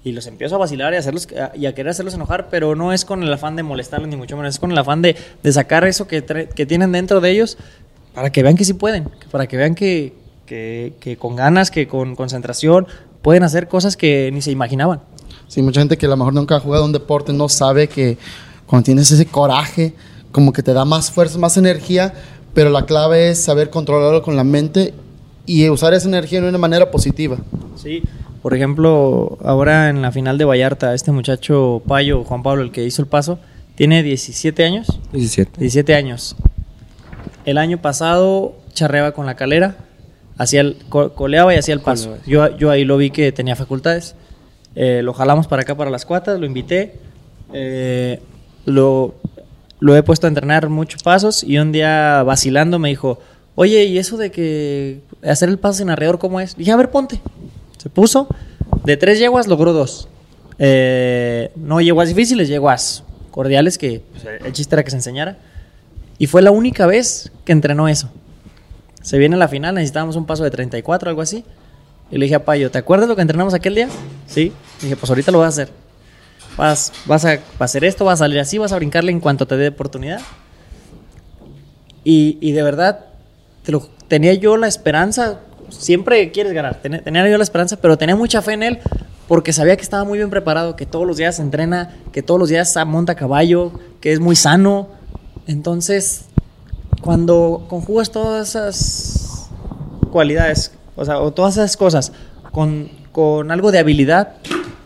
[0.05, 3.05] Y los empiezo a vacilar y hacerlos, y a querer hacerlos enojar, pero no es
[3.05, 4.55] con el afán de molestarlos, ni mucho menos.
[4.55, 7.59] Es con el afán de, de sacar eso que, que tienen dentro de ellos
[8.17, 10.15] para que vean que sí pueden, para que vean que,
[10.47, 12.87] que, con ganas, que con concentración
[13.21, 15.03] pueden hacer cosas que ni se imaginaban.
[15.49, 18.19] Sí, mucha gente que a lo mejor nunca ha jugado un deporte no sabe que
[18.67, 19.95] cuando tienes ese coraje,
[20.33, 22.13] como que te da más fuerza, más energía,
[22.53, 24.95] pero la clave es saber controlarlo con la mente
[25.47, 27.37] y usar esa energía de una manera positiva.
[27.77, 28.03] Sí,
[28.43, 32.85] por ejemplo, ahora en la final de Vallarta, este muchacho Payo, Juan Pablo, el que
[32.85, 33.39] hizo el paso,
[33.75, 35.01] tiene 17 años.
[35.13, 35.53] 17.
[35.59, 36.37] 17 años.
[37.45, 39.77] El año pasado charreaba con la calera,
[40.39, 42.17] hacía el, coleaba y hacía el paso.
[42.27, 44.15] Yo, yo ahí lo vi que tenía facultades.
[44.77, 46.93] Eh, lo jalamos para acá, para las cuatas, lo invité.
[47.53, 48.21] Eh,
[48.67, 49.15] lo,
[49.81, 53.19] he puesto a entrenar muchos pasos y un día vacilando me dijo,
[53.55, 56.57] oye, ¿y eso de que hacer el paso sin arreador cómo es?
[56.57, 57.21] Dije, a ver, ponte.
[57.79, 58.29] Se puso.
[58.85, 60.09] De tres yeguas logró dos.
[60.59, 65.39] Eh, no yeguas difíciles, yeguas cordiales, que pues, el chiste era que se enseñara.
[66.19, 68.11] Y fue la única vez que entrenó eso.
[69.03, 71.45] Se viene la final, necesitábamos un paso de 34, algo así.
[72.11, 73.89] Y le dije a Payo, ¿te acuerdas lo que entrenamos aquel día?
[74.27, 74.53] Sí.
[74.81, 75.73] dije, pues ahorita lo vas a hacer.
[76.57, 79.57] Vas, vas, a, hacer esto, vas a salir así, vas a brincarle en cuanto te
[79.57, 80.21] dé oportunidad.
[82.05, 83.07] Y, de verdad,
[84.07, 85.41] tenía yo la esperanza,
[85.71, 88.79] siempre quieres ganar, tenía, tenía, yo la esperanza, pero tenía mucha fe en él
[89.27, 92.49] porque sabía que estaba muy bien preparado, que todos los días entrena, que todos los
[92.49, 94.89] días monta caballo, que es muy sano.
[95.49, 96.27] Entonces,
[97.01, 99.49] cuando conjugas todas esas
[100.13, 102.13] cualidades, o sea, o todas esas cosas
[102.53, 104.35] con, con algo de habilidad,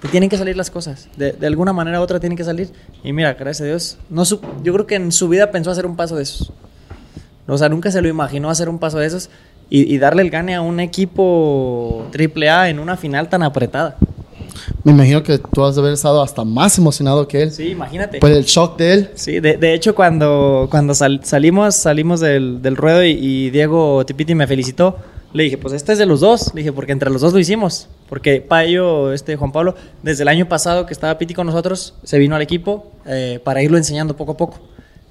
[0.03, 1.09] te tienen que salir las cosas.
[1.17, 2.71] De, de, alguna manera u otra tienen que salir.
[3.05, 5.97] Y mira, gracias a Dios, no yo creo que en su vida pensó hacer un
[5.97, 6.53] paso de esos.
[7.47, 9.31] O sea, nunca se lo imaginó hacer un paso de esos
[9.69, 13.97] y, y darle el gane a un equipo AAA en una final tan apretada.
[14.85, 17.51] Me imagino que tú has de haber estado hasta más emocionado que él.
[17.51, 18.19] Sí, imagínate.
[18.19, 19.11] Por el shock de él.
[19.15, 24.47] Sí, de, de hecho, cuando, cuando salimos, salimos del, del ruedo y, Diego Tipiti me
[24.47, 24.97] felicitó,
[25.33, 26.55] le dije, pues este es de los dos.
[26.55, 27.89] Le dije, porque entre los dos lo hicimos.
[28.09, 32.19] Porque Payo, este Juan Pablo, desde el año pasado que estaba Piti con nosotros, se
[32.19, 34.59] vino al equipo eh, para irlo enseñando poco a poco.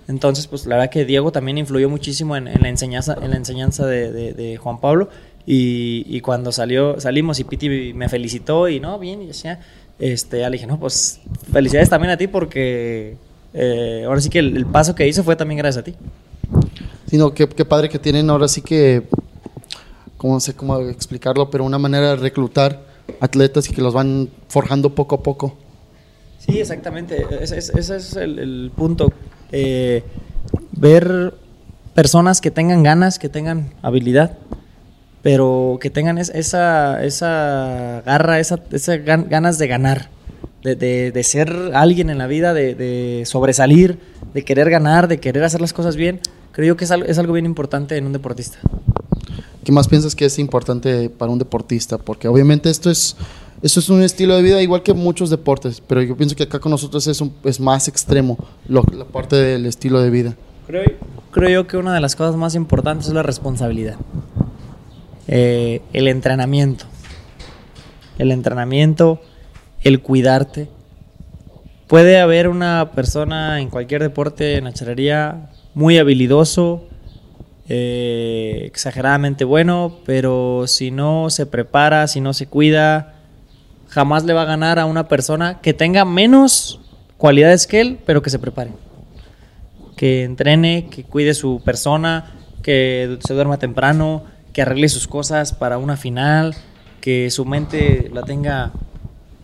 [0.07, 3.37] Entonces, pues la verdad que Diego también influyó muchísimo en, en la enseñanza, en la
[3.37, 5.09] enseñanza de, de, de Juan Pablo.
[5.51, 9.59] Y, cuando salió, salimos y Piti me felicitó y no, bien, y decía,
[9.97, 13.15] este, ya le dije, no, pues felicidades también a ti porque
[13.55, 15.95] eh, ahora sí que el, paso que hizo fue también gracias a ti.
[17.07, 19.07] Sino qué, qué padre que tienen ahora sí que,
[20.19, 22.83] cómo sé cómo explicarlo, pero una manera de reclutar
[23.19, 25.57] atletas y que los van forjando poco a poco.
[26.37, 29.11] Sí, exactamente, ese, es el, punto.
[29.51, 30.03] Eh,
[30.73, 31.33] ver
[31.95, 34.37] personas que tengan ganas, que tengan habilidad
[35.21, 40.09] pero que tengan esa, esa garra, esa, esas ganas de ganar,
[40.63, 43.99] de, de, ser alguien en la vida, de, de, sobresalir,
[44.33, 46.21] de querer ganar, de querer hacer las cosas bien.
[46.51, 48.59] Creo que es algo bien importante en un deportista.
[49.63, 51.97] ¿Qué más piensas que es importante para un deportista?
[51.97, 53.15] Porque obviamente esto es,
[53.61, 56.59] Eso es un estilo de vida igual que muchos deportes, pero yo pienso que acá
[56.59, 58.37] con nosotros es, un- es más extremo
[58.69, 58.81] la
[59.11, 60.33] parte del estilo de vida.
[60.65, 60.83] Creo,
[61.31, 63.97] creo yo que una de las cosas más importantes es la responsabilidad.
[65.27, 66.85] Eh, el entrenamiento.
[68.17, 69.19] El entrenamiento,
[69.83, 70.69] el cuidarte.
[71.87, 76.85] Puede haber una persona en cualquier deporte, en la charrería, muy habilidoso,
[77.69, 83.15] eh, exageradamente bueno, pero si no se prepara, si no se cuida,
[83.87, 86.81] jamás le va a ganar a una persona que tenga menos
[87.17, 88.71] cualidades que él, pero que se prepare
[89.99, 92.31] que entrene, que cuide su persona,
[92.63, 96.55] que se duerma temprano, que arregle sus cosas para una final,
[97.01, 98.71] que su mente la tenga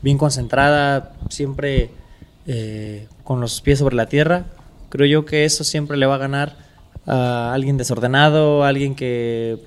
[0.01, 1.89] bien concentrada, siempre
[2.47, 4.45] eh, con los pies sobre la tierra.
[4.87, 6.55] Creo yo que eso siempre le va a ganar
[7.05, 9.59] a alguien desordenado, alguien que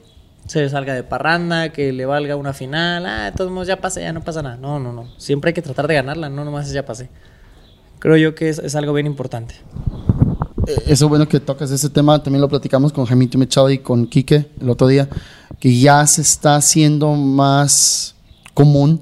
[0.47, 3.07] se salga de parranda, que le valga una final.
[3.07, 4.57] Ah, de todos modos ya pasé, ya no pasa nada.
[4.57, 5.09] No, no, no.
[5.18, 7.09] Siempre hay que tratar de ganarla, no nomás ya pasé.
[7.99, 9.57] Creo yo que es, algo bien importante.
[10.66, 14.07] Eh, Eso bueno que tocas ese tema, también lo platicamos con Jaimito Machado y con
[14.07, 15.09] Quique el otro día,
[15.59, 18.14] que ya se está haciendo más
[18.55, 19.01] común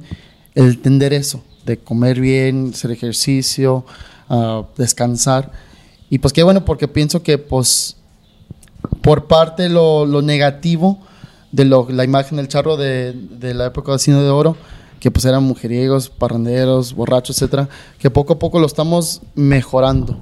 [0.54, 3.84] el entender eso, de comer bien, hacer ejercicio,
[4.28, 5.52] ah, descansar.
[6.08, 7.96] Y pues qué bueno, porque pienso que pues
[9.06, 10.98] por parte lo, lo negativo
[11.52, 14.56] de lo- la imagen del charro de, de la época de Cine de Oro,
[14.98, 17.68] que pues eran mujeriegos, parranderos, borrachos, etcétera,
[18.00, 20.18] que poco a poco lo estamos mejorando.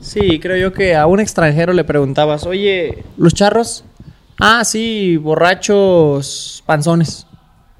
[0.00, 3.82] Sí, creo yo que a un extranjero le preguntabas, oye, ¿los charros?
[4.38, 7.26] Ah, sí, borrachos panzones.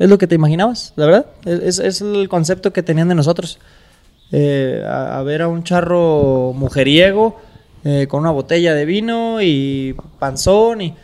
[0.01, 1.27] ¿Es lo que te imaginabas, la verdad?
[1.45, 3.59] Es, es- el concepto que tenían de nosotros.
[4.33, 7.37] Eh, a ver a un charro mujeriego
[7.91, 10.95] eh, con una botella de vino y panzón y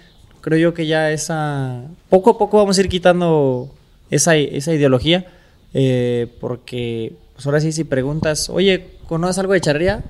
[0.43, 1.81] creo yo que ya esa...
[2.11, 3.71] Poco a poco vamos a ir quitando
[4.11, 5.25] esa, esa ideología
[5.73, 10.05] eh, porque pues ahora sí si preguntas, oye, ¿conoces algo de charrería?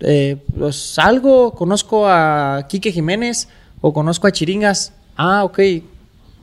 [0.00, 3.48] Eh, pues algo, conozco a Quique Jiménez
[3.82, 4.94] o conozco a Chiringas.
[5.18, 5.60] Ah, ok.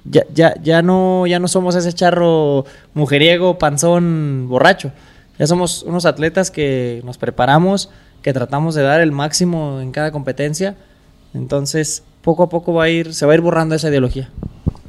[0.06, 4.92] Ya, ya, ya, no, ya no somos ese charro mujeriego, panzón, borracho.
[5.40, 7.90] Ya somos unos atletas que nos preparamos,
[8.22, 10.76] que tratamos de dar el máximo en cada competencia.
[11.34, 14.30] Entonces, poco a poco va a ir, se va a ir borrando esa ideología.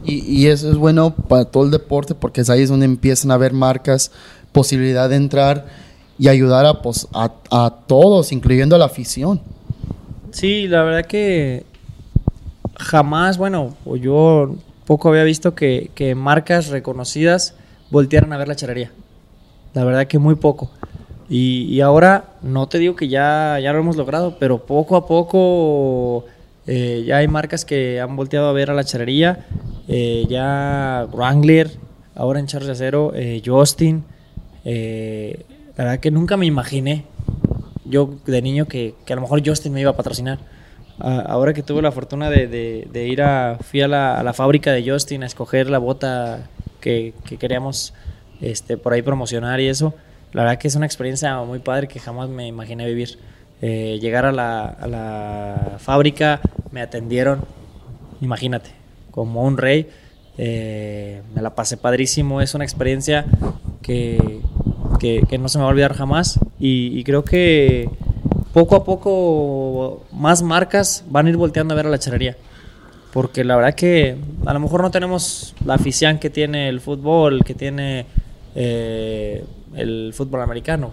[0.04, 3.30] Y, y eso es bueno para todo el deporte porque es ahí es donde empiezan
[3.30, 4.10] a haber marcas,
[4.50, 5.66] posibilidad de entrar
[6.18, 9.40] y ayudar a, pues, a, a todos, incluyendo a la afición.
[10.30, 11.64] Sí, la verdad que
[12.76, 14.56] jamás, bueno, o yo
[14.86, 17.54] poco había visto que, que marcas reconocidas
[17.90, 18.90] voltearan a ver la charrería.
[19.74, 20.70] La verdad que muy poco.
[21.34, 26.26] Y, ahora, no te digo que ya, ya lo hemos logrado, pero poco a poco
[26.66, 29.46] eh, ya hay marcas que han volteado a ver a la charrería.
[29.88, 31.70] Eh, ya Wrangler,
[32.14, 34.04] ahora en Charles de Acero, eh, Justin.
[34.66, 35.46] eh,
[35.78, 37.06] la verdad que nunca me imaginé
[37.86, 40.38] yo de niño que, que a lo mejor Justin me iba a patrocinar.
[40.98, 44.70] Ah, ahora que tuve la fortuna de, ir a, fui a la, a la fábrica
[44.70, 47.94] de Justin a escoger la bota que, que queríamos
[48.42, 49.94] este, por ahí promocionar y eso,
[50.32, 53.18] la verdad que es una experiencia muy padre que jamás me imaginé vivir.
[53.60, 56.40] Eh, llegar a la, a la fábrica,
[56.72, 57.44] me atendieron,
[58.20, 58.70] imagínate,
[59.10, 59.88] como un rey.
[60.38, 63.24] Eh, me la pasé padrísimo, es una experiencia
[63.82, 64.40] que,
[64.98, 67.88] que- que no se me va a olvidar jamás y, creo que
[68.54, 72.36] poco a poco más marcas van a ir volteando a ver a la charrería.
[73.12, 74.16] Porque la verdad que
[74.46, 78.06] a lo mejor no tenemos la afición que tiene el fútbol, que tiene
[78.54, 79.44] eh,
[79.74, 80.90] el fútbol americano.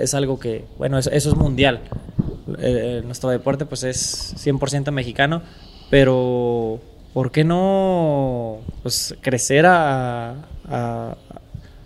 [0.00, 1.80] Es algo que, bueno, eso, eso es mundial.
[2.58, 5.42] Eh, nuestro deporte pues es 100% mexicano,
[5.90, 6.80] pero
[7.12, 10.30] ¿por qué no pues, crecer a,
[10.68, 11.16] a-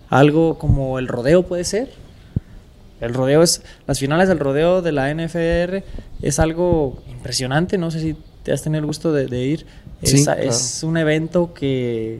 [0.09, 1.91] a algo como el rodeo puede ser?
[3.01, 5.83] El rodeo es, las finales del rodeo de la NFR
[6.21, 9.65] es algo impresionante, no sé si te has tenido el gusto de, de ir.
[10.03, 10.41] Sí, es, claro.
[10.41, 12.19] es un evento que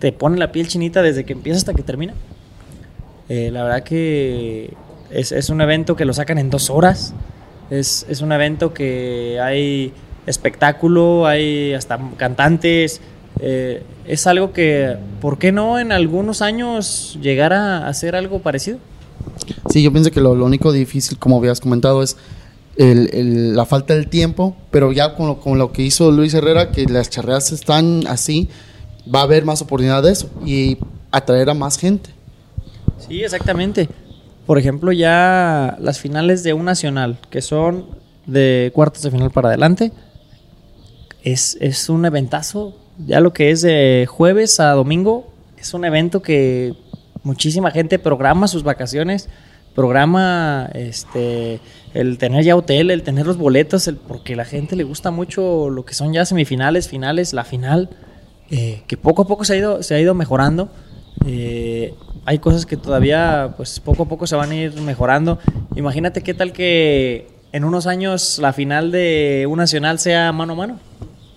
[0.00, 2.14] te pone la piel chinita desde que empieza hasta que termina.
[3.28, 4.74] Eh, la verdad que
[5.10, 7.14] es, es un evento que lo sacan en dos horas.
[7.70, 9.92] Es, es un evento que hay
[10.26, 13.00] espectáculo, hay hasta cantantes.
[13.40, 18.78] Eh, es algo que, ¿por qué no en algunos años llegar a hacer algo parecido?
[19.70, 22.16] Sí, yo pienso que lo, lo único difícil, como habías comentado, es
[22.76, 26.32] el- el- la falta del tiempo, pero ya con lo, con lo que hizo Luis
[26.34, 28.48] Herrera, que las charreas están así,
[29.12, 30.78] va a haber más oportunidad de eso y
[31.10, 32.10] atraer a más gente.
[33.08, 33.88] Sí, exactamente.
[34.46, 37.86] Por ejemplo, ya las finales de un nacional, que son
[38.26, 39.92] de cuartos de final para adelante,
[41.22, 42.76] es, es un eventazo.
[43.06, 46.74] Ya lo que es de jueves a domingo, es un evento que
[47.22, 49.28] muchísima gente programa sus vacaciones,
[49.74, 51.60] programa este
[51.92, 55.70] el tener ya hotel, el tener los boletos, el, porque la gente le gusta mucho
[55.70, 57.90] lo que son ya semifinales, finales, la final,
[58.50, 60.68] eh, que poco a poco se ha ido, se ha ido mejorando.
[61.26, 61.94] Eh,
[62.26, 65.38] hay cosas que todavía, pues poco a poco se van a ir mejorando.
[65.76, 70.56] Imagínate qué tal que en unos años la final de un nacional sea mano a
[70.56, 70.80] mano.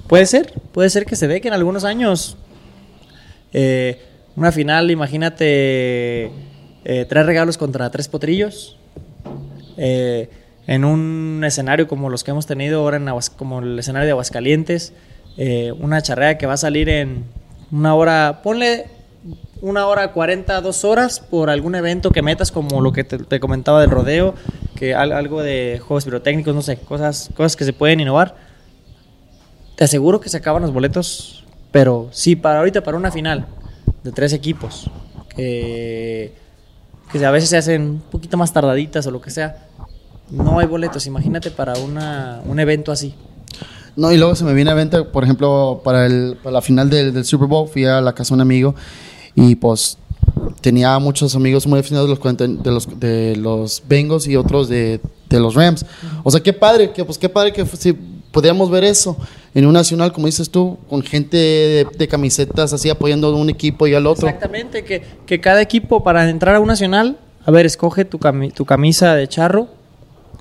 [0.07, 2.37] Puede ser, puede ser que se dé que en algunos años
[3.53, 4.01] eh,
[4.35, 6.31] una final, imagínate
[6.85, 8.75] eh, tres regalos contra tres potrillos.
[9.77, 10.27] Eh,
[10.65, 14.93] en un escenario como los que hemos tenido ahora, en como el escenario de Aguascalientes,
[15.79, 17.23] una charrea que va a salir en
[17.71, 18.85] una hora, ponle
[19.61, 23.81] una hora 40, dos horas por algún evento que metas como lo que te, comentaba
[23.81, 24.33] del rodeo,
[24.75, 28.35] que algo de juegos pirotécnicos, no sé, cosas, cosas que se pueden innovar.
[29.75, 33.47] Te aseguro que se acaban los boletos, pero sí, para ahorita, para una final
[34.03, 34.89] de tres equipos,
[35.35, 36.33] que,
[37.11, 39.67] que a veces se hacen un poquito más tardaditas o lo que sea,
[40.31, 41.05] no hay boletos.
[41.05, 43.13] Imagínate para una, un evento así.
[43.95, 46.89] No, y luego se me viene a venta, por ejemplo, para, el, para la final
[46.89, 48.75] del, del Super Bowl, fui a la casa de un amigo
[49.35, 49.97] y pues
[50.61, 54.99] tenía muchos amigos muy definidos de los, de los, de los Bengals y otros de,
[55.29, 55.85] de los Rams.
[56.23, 57.93] O sea, qué padre, que, pues qué padre que si
[58.31, 59.17] podíamos ver eso
[59.53, 61.37] en un nacional, como dices tú, con gente
[61.97, 64.27] de, camisetas así apoyando a un equipo y al otro.
[64.27, 68.19] Exactamente, que, que, cada equipo para entrar a un nacional, a ver, escoge tu,
[68.53, 69.67] tu camisa de charro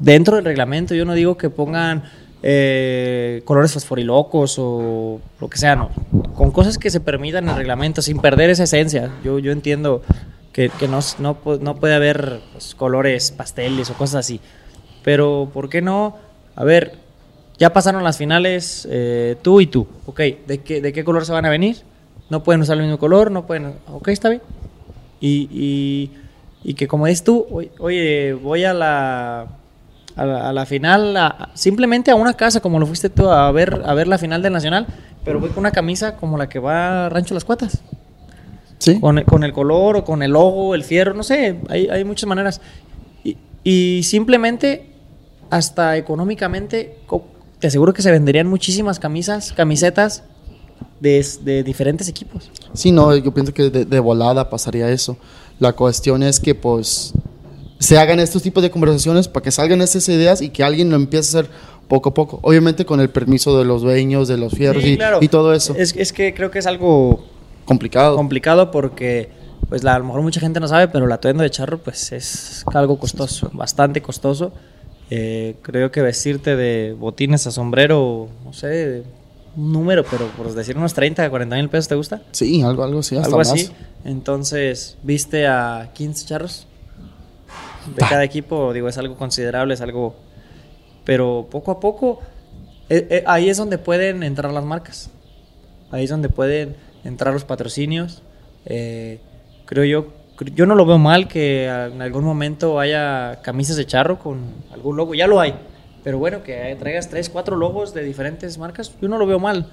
[0.00, 0.94] dentro del reglamento.
[0.94, 2.04] Yo no digo que pongan
[2.42, 5.90] eh, colores fosforilocos o lo que sea, no.
[6.34, 9.10] Con cosas que se permitan en el reglamento, sin perder esa esencia.
[9.24, 10.02] Yo, yo entiendo
[10.52, 11.00] que, no,
[11.60, 14.40] no, puede haber pues, colores pasteles o cosas así.
[15.04, 16.16] Pero, ¿por qué no?
[16.56, 16.94] A ver,
[17.58, 19.86] ya pasaron las finales eh, tú y tú.
[20.06, 21.76] Ok, ¿de qué, ¿de qué color se van a venir?
[22.30, 23.74] No pueden usar el mismo color, no pueden...
[23.86, 24.42] Ok, está bien.
[25.20, 26.10] Y, y,
[26.62, 27.46] y que como dices tú,
[27.78, 29.46] oye, voy a la
[30.18, 31.16] a la, final,
[31.54, 34.52] simplemente a una casa como lo fuiste tú a ver, a ver la final del
[34.52, 34.86] Nacional,
[35.24, 37.82] pero voy con una camisa como la que va a Rancho Las Cuatas.
[38.78, 39.00] Sí.
[39.00, 42.28] Con, con el color o con el logo, el fierro, no sé, hay, hay muchas
[42.28, 42.60] maneras.
[43.24, 44.90] Y, y, simplemente,
[45.50, 46.96] hasta económicamente,
[47.58, 50.22] te aseguro que se venderían muchísimas camisas, camisetas
[51.00, 52.50] de, de diferentes equipos.
[52.72, 55.16] Sí, no, yo pienso que de, de volada pasaría eso.
[55.58, 57.14] La cuestión es que, pues,
[57.78, 60.96] se hagan estos tipos de conversaciones para que salgan estas ideas y que alguien lo
[60.96, 61.50] empiece a hacer
[61.88, 62.38] poco a poco.
[62.42, 65.74] Obviamente con el permiso de los dueños, de los fierros y, todo eso.
[65.76, 67.24] Es, es, que creo que es algo
[67.64, 68.16] complicado.
[68.16, 69.30] Complicado porque
[69.68, 72.12] pues la, a lo mejor mucha gente no sabe, pero el atuendo de charro pues
[72.12, 74.52] es algo costoso, bastante costoso.
[75.10, 79.04] Eh, creo que vestirte de botines a sombrero, no sé,
[79.56, 82.22] un número, pero por decir unos 30, 40 mil pesos, ¿te gusta?
[82.32, 83.70] Sí, algo, algo así, algo así.
[84.04, 86.67] Entonces, ¿viste a 15 charros?
[87.94, 90.16] De cada equipo, digo, es algo considerable, es algo...
[91.04, 92.20] Pero poco a poco,
[92.90, 95.10] eh, eh, ahí es donde pueden entrar las marcas.
[95.90, 98.22] Ahí es donde pueden entrar los patrocinios.
[98.66, 99.18] Eh,
[99.66, 100.12] creo yo,
[100.54, 104.40] yo no lo veo mal que en algún momento haya camisas de charro con
[104.72, 105.14] algún logo.
[105.14, 105.54] Ya lo hay.
[106.04, 109.66] Pero bueno, que traigas tres, cuatro logos de diferentes marcas, yo no lo veo mal.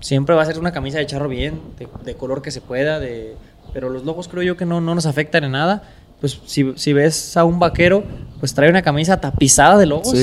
[0.00, 1.60] siempre va a ser una camisa de charro bien,
[2.04, 3.36] de, color que se pueda, de,
[3.72, 5.82] pero los logos creo yo que no, no nos afectan en nada
[6.20, 8.04] pues si, si, ves a un vaquero,
[8.40, 10.14] pues trae una camisa tapizada de logos.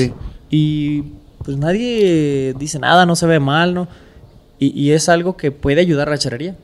[0.50, 1.02] Y
[1.44, 3.88] pues nadie dice nada, no se ve mal, ¿no?
[4.58, 6.56] Y, es algo que puede ayudar a la charrería.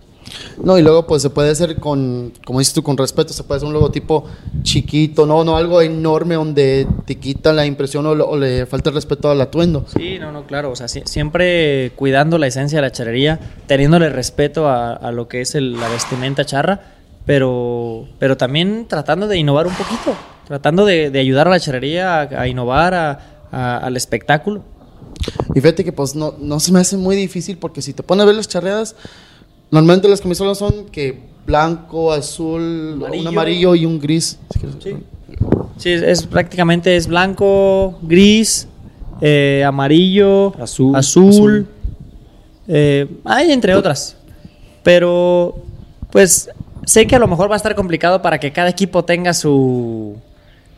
[0.62, 3.58] No, y luego pues se puede hacer con, como dices tú, con respeto, se puede
[3.58, 4.24] hacer un logotipo
[4.62, 9.28] chiquito, no, no algo enorme donde te quita la impresión o, le falta el respeto
[9.28, 9.84] al atuendo.
[9.94, 14.68] Sí, no, no, claro, o sea, siempre cuidando la esencia de la charrería, teniéndole respeto
[14.68, 20.14] a, lo que es la vestimenta charra, pero, pero también tratando de innovar un poquito,
[20.46, 23.20] tratando de, ayudar a la charrería a, innovar
[23.50, 24.62] al espectáculo.
[25.54, 28.22] Y fíjate que pues no, no se me hace muy difícil porque si te pones
[28.22, 28.96] a ver las charreadas,
[29.70, 34.38] normalmente las camisolas son que blanco, azul, un amarillo y un gris.
[35.76, 35.90] sí.
[35.90, 38.68] es, prácticamente es blanco, gris,
[39.20, 41.66] eh, amarillo, azul, azul,
[42.68, 44.16] eh, hay entre otras.
[44.82, 45.56] Pero
[46.10, 46.48] pues
[46.90, 50.16] sé que a lo mejor va a estar complicado para que cada equipo tenga su,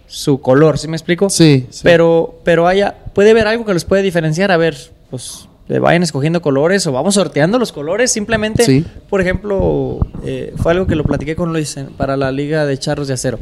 [0.06, 1.30] su color, ¿sí me explico?
[1.30, 4.52] Sí, Pero, pero haya, puede haber algo que los puede diferenciar.
[4.52, 4.76] A ver,
[5.10, 8.12] pues le vayan escogiendo colores o vamos sorteando los colores.
[8.12, 12.78] Simplemente, por ejemplo, eh, fue algo que lo platiqué con Luis para la Liga de
[12.78, 13.38] Charros de Acero.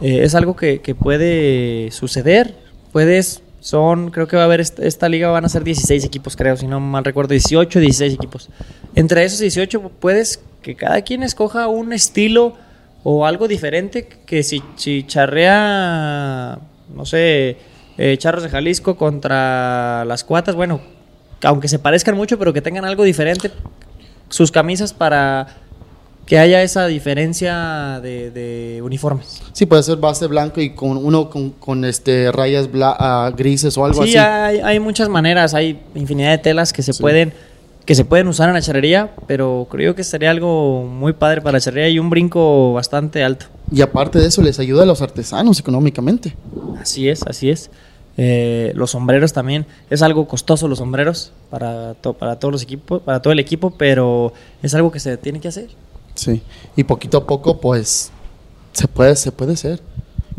[0.00, 2.54] Eh, es algo que, puede suceder.
[2.92, 6.36] Puedes, son, creo que va a haber esta, esta, liga, van a ser 16 equipos,
[6.36, 8.50] creo, si no mal recuerdo, 18, 16 equipos.
[8.94, 12.54] Entre esos 18 puedes que cada quien escoja un estilo
[13.04, 16.58] o algo diferente que si, si charrea,
[16.94, 17.58] no sé,
[17.98, 20.80] eh, Charros de Jalisco contra las Cuatas, bueno,
[21.42, 23.50] aunque se parezcan mucho, pero que tengan algo diferente,
[24.30, 25.46] sus camisas para
[26.24, 29.42] que haya esa diferencia de, de uniformes.
[29.52, 33.76] Sí, puede ser base blanco y con uno con, con este rayas bla- ah, grises
[33.76, 34.16] o algo Sí, así.
[34.16, 37.34] hay, hay muchas maneras, hay infinidad de telas que se pueden
[37.84, 41.52] que se pueden usar en la charrería, pero creo que sería algo muy padre para
[41.58, 43.46] la charrería y un brinco bastante alto.
[43.70, 46.34] Y aparte de eso, les ayuda a los artesanos económicamente.
[46.80, 47.70] Así es, así es.
[48.16, 53.02] Eh, los sombreros también es algo costoso los sombreros para to- para todos los equipos,
[53.02, 54.32] para todo el equipo, pero
[54.62, 55.68] es algo que se tiene que hacer.
[56.14, 56.40] Sí.
[56.76, 58.12] Y poquito a poco, pues,
[58.72, 59.80] se puede, se puede hacer.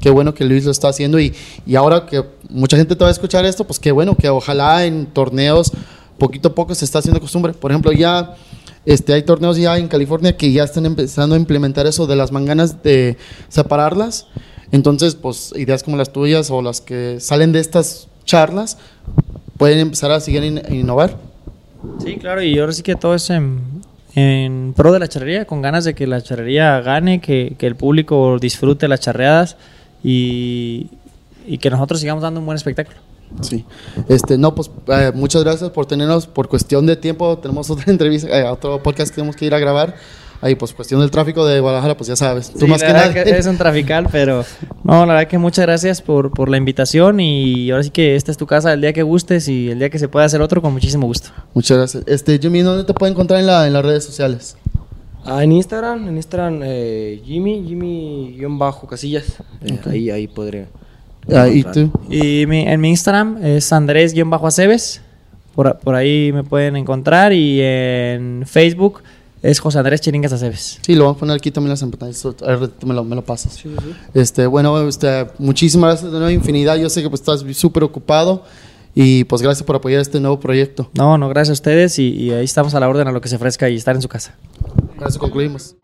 [0.01, 1.33] Qué bueno que Luis lo está haciendo y,
[1.65, 4.85] y ahora que mucha gente te va a escuchar esto, pues qué bueno que ojalá
[4.85, 5.71] en torneos
[6.17, 7.53] poquito a poco se está haciendo costumbre.
[7.53, 8.35] Por ejemplo, ya
[8.85, 12.31] este, hay torneos ya en California que ya están empezando a implementar eso de las
[12.31, 13.17] manganas de
[13.49, 14.27] separarlas.
[14.71, 18.77] Entonces, pues ideas como las tuyas o las que salen de estas charlas
[19.57, 21.17] pueden empezar a seguir in- innovar.
[22.03, 23.61] Sí, claro, y ahora sí que todo es en,
[24.15, 27.75] en pro de la charrería, con ganas de que la charrería gane, que, que el
[27.75, 29.55] público disfrute las charreadas
[30.03, 30.87] y,
[31.45, 32.97] y que nosotros sigamos dando un buen espectáculo.
[33.41, 33.65] Sí.
[34.09, 36.27] Este, no, pues eh, muchas gracias por tenernos.
[36.27, 39.59] Por cuestión de tiempo, tenemos otra entrevista, eh, otro podcast que tenemos que ir a
[39.59, 39.95] grabar.
[40.41, 42.51] Ahí, pues cuestión del tráfico de Guadalajara, pues ya sabes.
[42.51, 43.23] Tú Sí, más la que verdad nada.
[43.23, 44.43] que es un trafical, pero
[44.83, 48.31] no, la verdad que muchas gracias por, por la invitación y ahora sí que esta
[48.31, 50.61] es tu casa el día que gustes y el día que se pueda hacer otro
[50.61, 51.29] con muchísimo gusto.
[51.53, 52.03] Muchas gracias.
[52.05, 54.55] Este, Jimmy, ¿dónde te puede encontrar en, la, en las redes sociales?
[55.23, 57.63] Ah, en Instagram, en Instagram, eh, Jimmy,
[58.37, 59.23] Jimmy-Casillas.
[59.63, 60.67] Eh, Ahí, ahí podré.
[61.33, 61.91] Ah, ¿Y tú?
[62.09, 65.01] Y mi- en mi Instagram es Andrés-Aceves,
[65.55, 69.01] por, por ahí me pueden encontrar y en Facebook
[69.41, 70.79] es José Andrés Chiringas Aceves.
[70.81, 72.25] Sí, lo vamos a poner aquí también las pantallas.
[72.25, 73.63] A ver, tú me lo, me lo pasas.
[74.13, 76.75] Este, bueno, este, muchísimas gracias de nuevo, infinidad.
[76.77, 78.43] Yo sé que pues, estás súper ocupado
[78.93, 80.89] y pues gracias por apoyar este nuevo proyecto.
[80.93, 83.29] No, no, gracias a ustedes y, y ahí estamos a la orden a lo que
[83.29, 84.35] se ofrezca y estar en su casa.
[84.97, 85.75] Con eso concluimos.